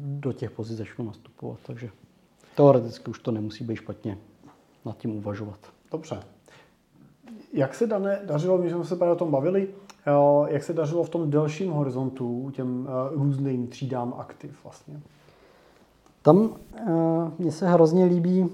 do 0.01 0.33
těch 0.33 0.51
pozic 0.51 0.77
začnu 0.77 1.05
nastupovat. 1.05 1.59
Takže 1.65 1.89
teoreticky 2.55 3.11
už 3.11 3.19
to 3.19 3.31
nemusí 3.31 3.63
být 3.63 3.75
špatně 3.75 4.17
nad 4.85 4.97
tím 4.97 5.15
uvažovat. 5.15 5.59
Dobře. 5.91 6.19
Jak 7.53 7.75
se 7.75 7.87
dane, 7.87 8.21
dařilo, 8.25 8.57
my 8.57 8.69
jsme 8.69 8.85
se 8.85 8.95
právě 8.95 9.13
o 9.13 9.17
tom 9.17 9.31
bavili, 9.31 9.67
eh, 9.67 9.90
jak 10.47 10.63
se 10.63 10.73
dařilo 10.73 11.03
v 11.03 11.09
tom 11.09 11.31
delším 11.31 11.71
horizontu 11.71 12.51
těm 12.53 12.87
eh, 12.89 13.15
různým 13.15 13.67
třídám 13.67 14.13
aktiv 14.17 14.63
vlastně? 14.63 15.01
Tam 16.21 16.49
mně 17.39 17.51
se 17.51 17.69
hrozně 17.69 18.05
líbí 18.05 18.49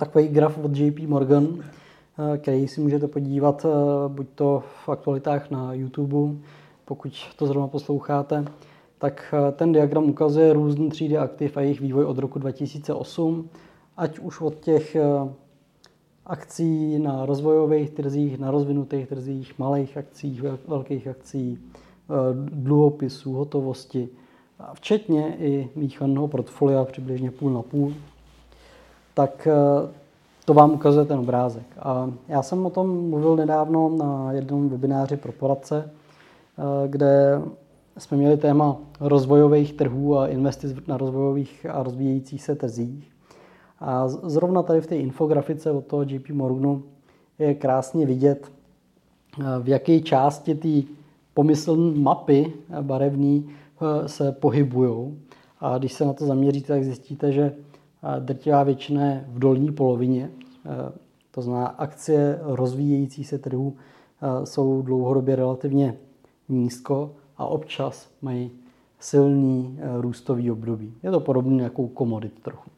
takový 0.00 0.28
graf 0.28 0.58
od 0.58 0.76
JP 0.76 0.98
Morgan, 0.98 1.46
eh, 1.54 2.38
který 2.38 2.68
si 2.68 2.80
můžete 2.80 3.08
podívat 3.08 3.66
eh, 3.66 3.68
buď 4.08 4.26
to 4.34 4.62
v 4.84 4.88
aktualitách 4.88 5.50
na 5.50 5.74
YouTube, 5.74 6.36
pokud 6.84 7.12
to 7.36 7.46
zrovna 7.46 7.68
posloucháte, 7.68 8.44
tak 8.98 9.34
eh, 9.34 9.52
ten 9.52 9.72
diagram 9.72 10.04
ukazuje 10.04 10.52
různé 10.52 10.88
třídy 10.88 11.18
aktiv 11.18 11.56
a 11.56 11.60
jejich 11.60 11.80
vývoj 11.80 12.04
od 12.04 12.18
roku 12.18 12.38
2008, 12.38 13.48
ať 13.96 14.18
už 14.18 14.40
od 14.40 14.54
těch 14.54 14.96
akcí 16.30 16.98
na 16.98 17.26
rozvojových 17.26 17.90
trzích, 17.90 18.38
na 18.38 18.50
rozvinutých 18.50 19.08
trzích, 19.08 19.58
malých 19.58 19.96
akcích, 19.96 20.42
velkých 20.68 21.08
akcí, 21.08 21.58
dluhopisů, 22.52 23.32
hotovosti, 23.32 24.08
včetně 24.74 25.36
i 25.38 25.68
míchaného 25.76 26.28
portfolia 26.28 26.84
přibližně 26.84 27.30
půl 27.30 27.50
na 27.50 27.62
půl, 27.62 27.94
tak 29.14 29.48
eh, 29.50 29.88
to 30.44 30.54
vám 30.54 30.70
ukazuje 30.70 31.04
ten 31.04 31.18
obrázek. 31.18 31.66
A 31.78 32.10
já 32.28 32.42
jsem 32.42 32.66
o 32.66 32.70
tom 32.70 33.10
mluvil 33.10 33.36
nedávno 33.36 33.88
na 33.88 34.32
jednom 34.32 34.68
webináři 34.68 35.16
pro 35.16 35.32
poradce, 35.32 35.90
eh, 35.90 36.88
kde 36.88 37.42
jsme 37.98 38.16
měli 38.16 38.36
téma 38.36 38.76
rozvojových 39.00 39.72
trhů 39.72 40.18
a 40.18 40.28
investic 40.28 40.86
na 40.86 40.96
rozvojových 40.96 41.66
a 41.70 41.82
rozvíjejících 41.82 42.42
se 42.42 42.54
trzích. 42.54 43.12
A 43.80 44.08
zrovna 44.08 44.62
tady 44.62 44.80
v 44.80 44.86
té 44.86 44.96
infografice 44.96 45.70
od 45.70 45.86
toho 45.86 46.02
JP 46.02 46.30
Morganu 46.30 46.82
je 47.38 47.54
krásně 47.54 48.06
vidět, 48.06 48.52
eh, 49.40 49.44
v 49.62 49.68
jaké 49.68 50.00
části 50.00 50.54
té 50.54 50.92
pomyslné 51.34 51.98
mapy 51.98 52.52
barevný 52.82 53.50
se 54.06 54.32
pohybují. 54.32 55.18
A 55.60 55.78
když 55.78 55.92
se 55.92 56.04
na 56.04 56.12
to 56.12 56.26
zaměříte, 56.26 56.66
tak 56.66 56.84
zjistíte, 56.84 57.32
že 57.32 57.54
drtivá 58.18 58.62
většina 58.62 59.06
je 59.06 59.24
v 59.28 59.38
dolní 59.38 59.72
polovině. 59.72 60.30
To 61.30 61.42
znamená, 61.42 61.66
akcie 61.66 62.38
rozvíjející 62.42 63.24
se 63.24 63.38
trhu 63.38 63.76
jsou 64.44 64.82
dlouhodobě 64.82 65.36
relativně 65.36 65.96
nízko 66.48 67.10
a 67.36 67.46
občas 67.46 68.10
mají 68.22 68.50
silný 68.98 69.78
růstový 69.96 70.50
období. 70.50 70.94
Je 71.02 71.10
to 71.10 71.20
podobné 71.20 71.62
jako 71.62 71.88
komodit 71.88 72.42
trochu. 72.42 72.70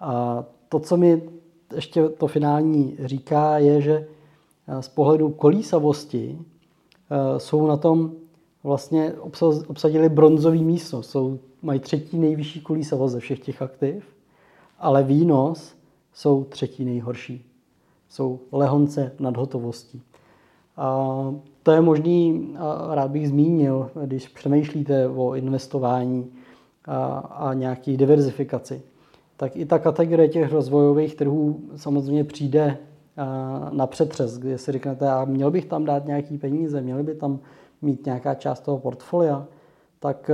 A 0.00 0.44
to, 0.68 0.80
co 0.80 0.96
mi 0.96 1.22
ještě 1.74 2.08
to 2.08 2.26
finální 2.26 2.96
říká, 3.04 3.58
je, 3.58 3.80
že 3.80 4.08
z 4.80 4.88
pohledu 4.88 5.30
kolísavosti 5.30 6.38
jsou 7.38 7.66
na 7.66 7.76
tom 7.76 8.12
vlastně 8.64 9.12
obsadili 9.66 10.08
bronzový 10.08 10.64
místo. 10.64 11.02
Jsou, 11.02 11.38
mají 11.62 11.80
třetí 11.80 12.18
nejvyšší 12.18 12.60
kolísavost 12.60 13.12
ze 13.12 13.20
všech 13.20 13.40
těch 13.40 13.62
aktiv 13.62 14.18
ale 14.78 15.02
výnos 15.02 15.74
jsou 16.12 16.44
třetí 16.44 16.84
nejhorší. 16.84 17.44
Jsou 18.08 18.40
lehonce 18.52 19.12
nad 19.18 19.36
hotovostí. 19.36 20.02
A 20.76 21.08
to 21.62 21.72
je 21.72 21.80
možný, 21.80 22.48
a 22.58 22.94
rád 22.94 23.10
bych 23.10 23.28
zmínil, 23.28 23.90
když 24.04 24.28
přemýšlíte 24.28 25.08
o 25.08 25.34
investování 25.34 26.32
a, 26.84 27.18
a 27.18 27.54
nějaký 27.54 27.96
diverzifikaci, 27.96 28.82
tak 29.38 29.56
i 29.56 29.66
ta 29.66 29.78
kategorie 29.78 30.28
těch 30.28 30.52
rozvojových 30.52 31.14
trhů 31.14 31.60
samozřejmě 31.76 32.24
přijde 32.24 32.78
na 33.70 33.86
přetřes, 33.86 34.38
kde 34.38 34.58
si 34.58 34.72
řeknete, 34.72 35.10
a 35.10 35.24
měl 35.24 35.50
bych 35.50 35.64
tam 35.64 35.84
dát 35.84 36.06
nějaký 36.06 36.38
peníze, 36.38 36.80
měli 36.80 37.02
by 37.02 37.14
tam 37.14 37.38
mít 37.82 38.06
nějaká 38.06 38.34
část 38.34 38.60
toho 38.60 38.78
portfolia, 38.78 39.46
tak 40.00 40.30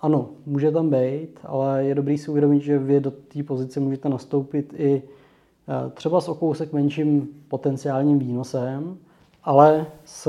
ano, 0.00 0.28
může 0.46 0.70
tam 0.70 0.90
být, 0.90 1.40
ale 1.44 1.84
je 1.84 1.94
dobrý 1.94 2.18
si 2.18 2.30
uvědomit, 2.30 2.60
že 2.60 2.78
vy 2.78 3.00
do 3.00 3.10
té 3.10 3.42
pozice 3.42 3.80
můžete 3.80 4.08
nastoupit 4.08 4.74
i 4.76 5.02
třeba 5.94 6.20
s 6.20 6.28
o 6.28 6.34
kousek 6.34 6.72
menším 6.72 7.28
potenciálním 7.48 8.18
výnosem, 8.18 8.98
ale 9.44 9.86
s, 10.04 10.28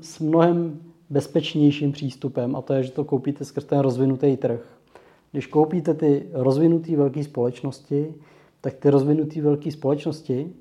s 0.00 0.20
mnohem 0.20 0.80
bezpečnějším 1.10 1.92
přístupem 1.92 2.56
a 2.56 2.62
to 2.62 2.72
je, 2.72 2.82
že 2.82 2.92
to 2.92 3.04
koupíte 3.04 3.44
skrz 3.44 3.64
ten 3.64 3.78
rozvinutý 3.78 4.36
trh. 4.36 4.77
Když 5.32 5.46
koupíte 5.46 5.94
ty 5.94 6.28
rozvinuté 6.32 6.96
velké 6.96 7.24
společnosti, 7.24 8.14
tak 8.60 8.74
ty 8.74 8.90
rozvinuté 8.90 9.42
velké 9.42 9.72
společnosti 9.72 10.52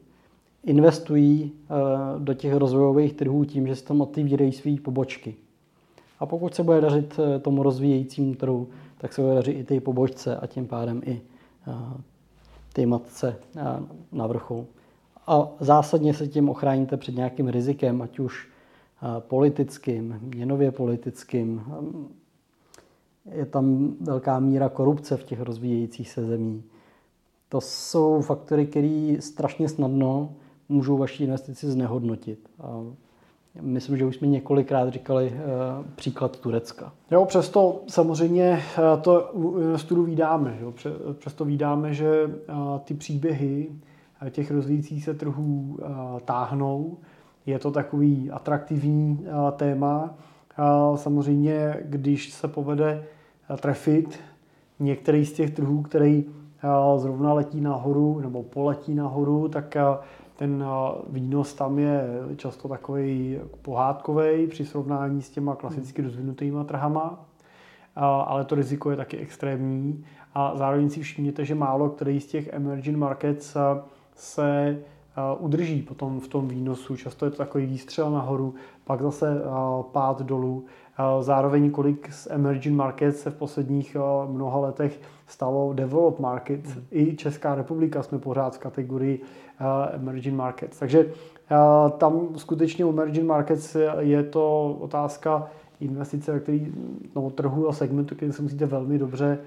investují 0.63 1.51
eh, 1.51 1.73
do 2.19 2.33
těch 2.33 2.53
rozvojových 2.53 3.13
trhů 3.13 3.45
tím, 3.45 3.67
že 3.67 3.75
se 3.75 3.83
tam 3.83 4.01
otvírají 4.01 4.51
své 4.51 4.75
pobočky. 4.83 5.35
A 6.19 6.25
pokud 6.25 6.55
se 6.55 6.63
bude 6.63 6.81
dařit 6.81 7.19
eh, 7.19 7.39
tomu 7.39 7.63
rozvíjejícímu 7.63 8.35
trhu, 8.35 8.67
tak 8.97 9.13
se 9.13 9.21
bude 9.21 9.35
dařit 9.35 9.53
i 9.53 9.63
té 9.63 9.79
pobočce 9.79 10.37
a 10.37 10.47
tím 10.47 10.67
pádem 10.67 11.01
i 11.05 11.21
eh, 11.67 11.73
té 12.73 12.85
matce 12.85 13.35
na 14.11 14.27
vrchu. 14.27 14.67
A 15.27 15.47
zásadně 15.59 16.13
se 16.13 16.27
tím 16.27 16.49
ochráníte 16.49 16.97
před 16.97 17.15
nějakým 17.15 17.47
rizikem, 17.47 18.01
ať 18.01 18.19
už 18.19 18.47
politickým, 19.19 20.19
měnově 20.21 20.71
politickým. 20.71 21.63
Je 23.31 23.45
tam 23.45 23.95
velká 24.01 24.39
míra 24.39 24.69
korupce 24.69 25.17
v 25.17 25.23
těch 25.23 25.41
rozvíjejících 25.41 26.09
se 26.09 26.25
zemí. 26.25 26.63
To 27.49 27.61
jsou 27.61 28.21
faktory, 28.21 28.65
které 28.65 29.17
strašně 29.19 29.69
snadno 29.69 30.33
můžou 30.69 30.97
vaši 30.97 31.23
investici 31.23 31.71
znehodnotit. 31.71 32.49
A 32.59 32.83
myslím, 33.61 33.97
že 33.97 34.05
už 34.05 34.15
jsme 34.15 34.27
několikrát 34.27 34.89
říkali 34.89 35.33
uh, 35.33 35.85
příklad 35.95 36.39
Turecka. 36.39 36.93
Jo, 37.11 37.25
přesto 37.25 37.81
samozřejmě 37.87 38.61
eh, 38.77 39.01
to 39.01 39.29
u 39.33 39.59
investorů 39.59 40.03
vydáme. 40.03 40.57
Jo. 40.61 40.73
Přesto 41.13 41.45
vydáme, 41.45 41.93
že 41.93 42.31
ty 42.83 42.93
příběhy 42.93 43.71
těch 44.29 44.51
rozvíjících 44.51 45.03
se 45.03 45.13
trhů 45.13 45.77
táhnou. 46.25 46.97
Je 47.45 47.59
to 47.59 47.71
takový 47.71 48.31
atraktivní 48.31 49.25
téma. 49.55 50.15
Samozřejmě, 50.95 51.77
když 51.85 52.33
se 52.33 52.47
povede 52.47 53.03
trefit 53.61 54.19
některý 54.79 55.25
z 55.25 55.33
těch 55.33 55.51
trhů, 55.51 55.81
který 55.81 56.25
zrovna 56.97 57.33
letí 57.33 57.61
nahoru 57.61 58.19
nebo 58.19 58.43
poletí 58.43 58.95
nahoru, 58.95 59.47
tak 59.47 59.77
ten 60.35 60.65
výnos 61.09 61.53
tam 61.53 61.79
je 61.79 62.07
často 62.35 62.67
takový 62.67 63.39
pohádkový 63.61 64.47
při 64.47 64.65
srovnání 64.65 65.21
s 65.21 65.29
těma 65.29 65.55
klasicky 65.55 66.01
rozvinutými 66.01 66.65
trhama, 66.65 67.25
ale 68.25 68.45
to 68.45 68.55
riziko 68.55 68.91
je 68.91 68.97
taky 68.97 69.17
extrémní 69.17 70.05
a 70.33 70.55
zároveň 70.55 70.89
si 70.89 71.01
všimněte, 71.01 71.45
že 71.45 71.55
málo 71.55 71.89
který 71.89 72.19
z 72.19 72.27
těch 72.27 72.47
emerging 72.47 72.97
markets 72.97 73.57
se 74.15 74.79
udrží 75.39 75.81
potom 75.81 76.19
v 76.19 76.27
tom 76.27 76.47
výnosu. 76.47 76.95
Často 76.95 77.25
je 77.25 77.31
to 77.31 77.37
takový 77.37 77.65
výstřel 77.65 78.11
nahoru, 78.11 78.53
pak 78.83 79.01
zase 79.01 79.41
pád 79.91 80.21
dolů. 80.21 80.65
Zároveň 81.19 81.71
kolik 81.71 82.13
z 82.13 82.27
emerging 82.31 82.75
markets 82.75 83.19
se 83.19 83.29
v 83.29 83.35
posledních 83.35 83.97
mnoha 84.27 84.59
letech 84.59 84.99
stalo 85.27 85.73
developed 85.73 86.19
markets. 86.19 86.69
Hmm. 86.69 86.83
I 86.91 87.15
Česká 87.15 87.55
republika 87.55 88.03
jsme 88.03 88.19
pořád 88.19 88.55
v 88.55 88.59
kategorii 88.59 89.21
emerging 89.91 90.35
markets. 90.35 90.79
Takže 90.79 91.11
tam 91.97 92.27
skutečně 92.35 92.85
u 92.85 92.89
emerging 92.89 93.27
markets 93.27 93.77
je 93.99 94.23
to 94.23 94.77
otázka 94.79 95.47
investice, 95.79 96.31
ve 96.31 96.39
který, 96.39 96.73
no, 97.15 97.29
trhu 97.29 97.69
a 97.69 97.73
segmentu, 97.73 98.15
který 98.15 98.31
se 98.31 98.41
musíte 98.41 98.65
velmi 98.65 98.99
dobře 98.99 99.39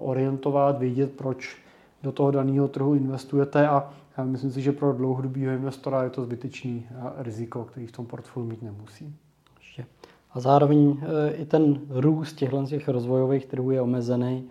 orientovat, 0.00 0.78
vědět, 0.78 1.12
proč 1.12 1.56
do 2.02 2.12
toho 2.12 2.30
daného 2.30 2.68
trhu 2.68 2.94
investujete 2.94 3.68
a 3.68 3.90
myslím 4.22 4.50
si, 4.50 4.62
že 4.62 4.72
pro 4.72 4.92
dlouhodobého 4.92 5.52
investora 5.52 6.02
je 6.02 6.10
to 6.10 6.22
zbytečný 6.22 6.86
riziko, 7.16 7.64
který 7.64 7.86
v 7.86 7.92
tom 7.92 8.06
portfoliu 8.06 8.50
mít 8.50 8.62
nemusí. 8.62 9.16
A 10.34 10.40
zároveň 10.40 10.96
e, 11.02 11.30
i 11.32 11.44
ten 11.44 11.80
růst 11.88 12.32
těchto 12.32 12.64
těch 12.66 12.88
rozvojových 12.88 13.46
trhů 13.46 13.70
je 13.70 13.82
omezený, 13.82 14.44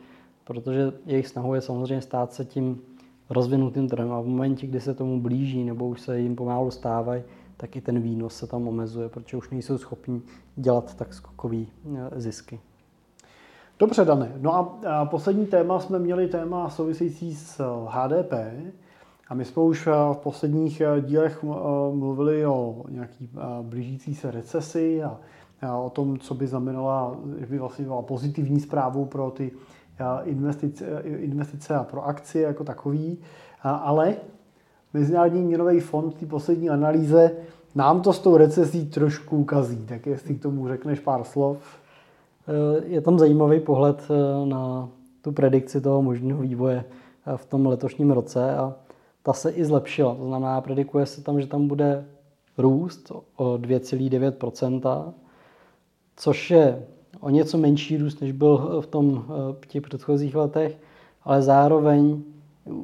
protože 0.44 0.91
jejich 1.06 1.28
snahou 1.28 1.54
je 1.54 1.62
samozřejmě 1.62 2.02
stát 2.02 2.34
se 2.34 2.46
tím 2.46 2.82
rozvinutým 3.30 3.89
trhem 3.89 4.12
a 4.12 4.22
v 4.22 4.26
momentě, 4.26 4.67
kdy 4.67 4.80
se 4.80 4.94
tomu 4.94 5.22
blíží 5.22 5.63
nebo 5.63 5.88
už 5.88 6.02
se 6.02 6.20
jim 6.20 6.36
pomálu 6.36 6.72
stávají, 6.72 7.24
tak 7.58 7.76
i 7.76 7.82
ten 7.82 8.00
výnos 8.00 8.36
se 8.36 8.48
tam 8.48 8.67
omezuje, 8.67 9.10
protože 9.10 9.38
už 9.38 9.50
nejsou 9.50 9.78
schopni 9.78 10.22
dělat 10.56 10.96
tak 10.96 11.13
skokový 11.13 11.67
e, 11.96 12.22
zisky. 12.22 12.60
Dobře, 13.80 14.06
Dane. 14.06 14.32
No 14.38 14.80
a 14.88 15.06
poslední 15.06 15.46
téma 15.46 15.80
jsme 15.80 16.00
měli 16.00 16.28
téma 16.28 16.70
související 16.70 17.36
s 17.36 17.86
HDP. 17.88 18.34
A 19.28 19.34
my 19.34 19.46
jsme 19.46 19.62
už 19.62 19.88
v 20.13 20.17
posledních 20.24 20.82
e, 20.82 21.02
dílech 21.02 21.44
mluvili 21.91 22.46
o 22.46 22.84
nějaký 22.89 23.30
blížící 23.62 24.15
se 24.15 24.32
recesi 24.32 25.04
a 25.04 25.20
o 25.84 25.89
tom, 25.89 26.19
co 26.19 26.34
by 26.34 26.47
znamenala, 26.47 27.15
že 27.39 27.45
by 27.45 27.60
vlastně 27.60 27.86
byla 27.86 28.02
pozitivní 28.02 28.60
zprávou 28.60 29.06
pro 29.06 29.32
ty 29.32 29.52
investice, 30.24 31.02
investice 31.04 31.76
a 31.76 31.84
pro 31.84 32.06
akcie 32.06 32.43
jako 32.43 32.63
takový. 32.63 33.17
Ale 33.63 34.15
Mezinárodní 34.93 35.41
měnový 35.41 35.80
fond 35.80 36.12
v 36.12 36.19
té 36.19 36.26
poslední 36.26 36.69
analýze 36.69 37.32
nám 37.76 38.02
to 38.02 38.13
s 38.13 38.19
tou 38.19 38.38
recesí 38.38 38.86
trošku 38.86 39.38
ukazí. 39.38 39.86
Tak 39.86 40.06
jestli 40.06 40.36
k 40.36 40.41
tomu 40.41 40.67
řekneš 40.67 41.00
pár 41.00 41.24
slov. 41.24 41.58
Je 42.86 43.02
tam 43.02 43.19
zajímavý 43.19 43.60
pohled 43.60 44.04
e, 44.10 44.45
na 44.45 44.89
tu 45.21 45.32
predikci 45.32 45.82
toho 45.82 46.02
možného 46.02 46.41
vývoje 46.41 46.84
e, 47.26 47.38
v 47.38 47.45
tom 47.45 47.65
letošním 47.65 48.12
roce 48.12 48.56
a 48.56 48.76
ta 49.24 49.34
se 49.34 49.52
i 49.52 49.65
zlepšila. 49.65 50.15
To 50.15 50.28
znamená, 50.28 50.62
predikuje 50.62 51.06
se 51.06 51.24
tam, 51.24 51.41
že 51.41 51.47
tam 51.47 51.67
bude 51.67 52.06
růst 52.58 53.12
o 53.36 53.58
2,9 53.58 55.13
což 56.15 56.52
je 56.52 56.86
o 57.19 57.30
něco 57.30 57.58
menší 57.58 57.97
růst, 57.97 58.21
než 58.21 58.32
byl 58.32 58.82
v, 58.82 58.88
tom, 58.88 59.26
v 59.62 59.67
těch 59.67 59.82
předchozích 59.82 60.36
letech, 60.36 60.78
ale 61.24 61.41
zároveň 61.41 62.21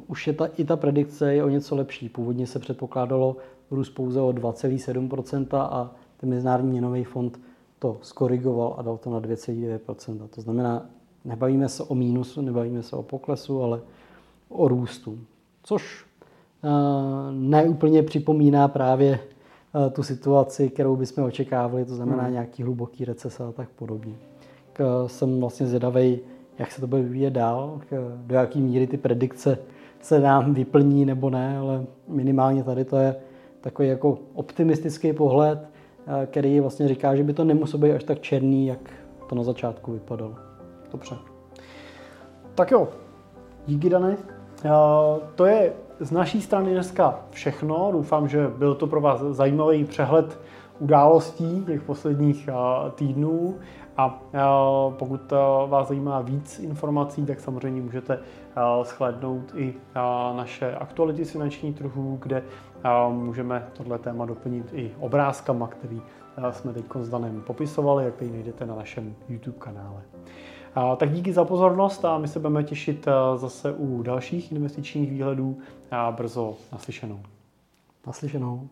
už 0.06 0.26
je 0.26 0.32
ta, 0.32 0.46
i 0.46 0.64
ta 0.64 0.76
predikce 0.76 1.34
je 1.34 1.44
o 1.44 1.48
něco 1.48 1.76
lepší. 1.76 2.08
Původně 2.08 2.46
se 2.46 2.58
předpokládalo 2.58 3.36
růst 3.70 3.90
pouze 3.90 4.20
o 4.20 4.28
2,7% 4.28 5.46
a 5.56 5.94
ten 6.16 6.28
Mezinárodní 6.28 6.70
měnový 6.70 7.04
fond 7.04 7.40
to 7.78 7.98
skorigoval 8.02 8.74
a 8.78 8.82
dal 8.82 8.96
to 8.96 9.10
na 9.10 9.20
2,9%. 9.20 10.28
To 10.28 10.40
znamená, 10.40 10.86
nebavíme 11.24 11.68
se 11.68 11.82
o 11.82 11.94
mínusu, 11.94 12.40
nebavíme 12.40 12.82
se 12.82 12.96
o 12.96 13.02
poklesu, 13.02 13.62
ale 13.62 13.80
o 14.48 14.68
růstu. 14.68 15.18
Což 15.62 16.04
uh, 16.64 16.70
neúplně 17.30 18.02
připomíná 18.02 18.68
právě 18.68 19.20
Eh, 19.20 19.37
tu 19.92 20.02
situaci, 20.02 20.70
kterou 20.70 20.96
bychom 20.96 21.24
očekávali, 21.24 21.84
to 21.84 21.94
znamená 21.94 22.22
hmm. 22.22 22.32
nějaký 22.32 22.62
hluboký 22.62 23.04
recese 23.04 23.44
a 23.44 23.52
tak 23.52 23.68
podobně. 23.68 24.14
K, 24.72 25.04
jsem 25.06 25.40
vlastně 25.40 25.66
zvědavý, 25.66 26.20
jak 26.58 26.72
se 26.72 26.80
to 26.80 26.86
bude 26.86 27.02
vyvíjet 27.02 27.30
dál, 27.30 27.80
k, 27.90 28.18
do 28.26 28.34
jaký 28.34 28.60
míry 28.60 28.86
ty 28.86 28.96
predikce 28.96 29.58
se 30.00 30.20
nám 30.20 30.54
vyplní 30.54 31.04
nebo 31.04 31.30
ne, 31.30 31.58
ale 31.58 31.84
minimálně 32.08 32.64
tady 32.64 32.84
to 32.84 32.96
je 32.96 33.16
takový 33.60 33.88
jako 33.88 34.18
optimistický 34.34 35.12
pohled, 35.12 35.58
eh, 36.06 36.26
který 36.26 36.60
vlastně 36.60 36.88
říká, 36.88 37.16
že 37.16 37.22
by 37.22 37.32
to 37.32 37.44
nemuselo 37.44 37.82
být 37.82 37.92
až 37.92 38.04
tak 38.04 38.20
černý, 38.20 38.66
jak 38.66 38.90
to 39.28 39.34
na 39.34 39.42
začátku 39.42 39.92
vypadalo. 39.92 40.34
Dobře. 40.92 41.16
Tak 42.54 42.70
jo, 42.70 42.88
díky 43.66 43.90
Dane. 43.90 44.16
Eh, 44.64 44.70
to 45.34 45.46
je 45.46 45.72
z 46.00 46.10
naší 46.10 46.42
strany 46.42 46.72
dneska 46.72 47.20
všechno. 47.30 47.88
Doufám, 47.92 48.28
že 48.28 48.48
byl 48.48 48.74
to 48.74 48.86
pro 48.86 49.00
vás 49.00 49.20
zajímavý 49.20 49.84
přehled 49.84 50.40
událostí 50.78 51.64
těch 51.66 51.82
posledních 51.82 52.48
týdnů. 52.94 53.56
A 53.96 54.20
pokud 54.98 55.32
vás 55.66 55.88
zajímá 55.88 56.20
víc 56.20 56.58
informací, 56.58 57.26
tak 57.26 57.40
samozřejmě 57.40 57.82
můžete 57.82 58.18
shlédnout 58.84 59.54
i 59.54 59.74
naše 60.36 60.74
aktuality 60.74 61.24
z 61.24 61.30
finanční 61.30 61.74
trhů, 61.74 62.18
kde 62.22 62.42
můžeme 63.08 63.68
tohle 63.72 63.98
téma 63.98 64.26
doplnit 64.26 64.70
i 64.72 64.90
obrázkama, 65.00 65.66
který 65.66 66.02
jsme 66.50 66.72
teď 66.72 66.84
s 67.00 67.08
Danem 67.08 67.42
popisovali, 67.46 68.04
jak 68.04 68.14
tady 68.14 68.30
najdete 68.30 68.66
na 68.66 68.74
našem 68.74 69.14
YouTube 69.28 69.58
kanále. 69.58 70.02
Tak 70.96 71.12
díky 71.12 71.32
za 71.32 71.44
pozornost 71.44 72.04
a 72.04 72.18
my 72.18 72.28
se 72.28 72.38
budeme 72.38 72.64
těšit 72.64 73.08
zase 73.36 73.72
u 73.72 74.02
dalších 74.02 74.52
investičních 74.52 75.10
výhledů 75.10 75.58
a 75.90 76.12
brzo 76.12 76.56
naslyšenou. 76.72 77.20
Naslyšenou. 78.06 78.68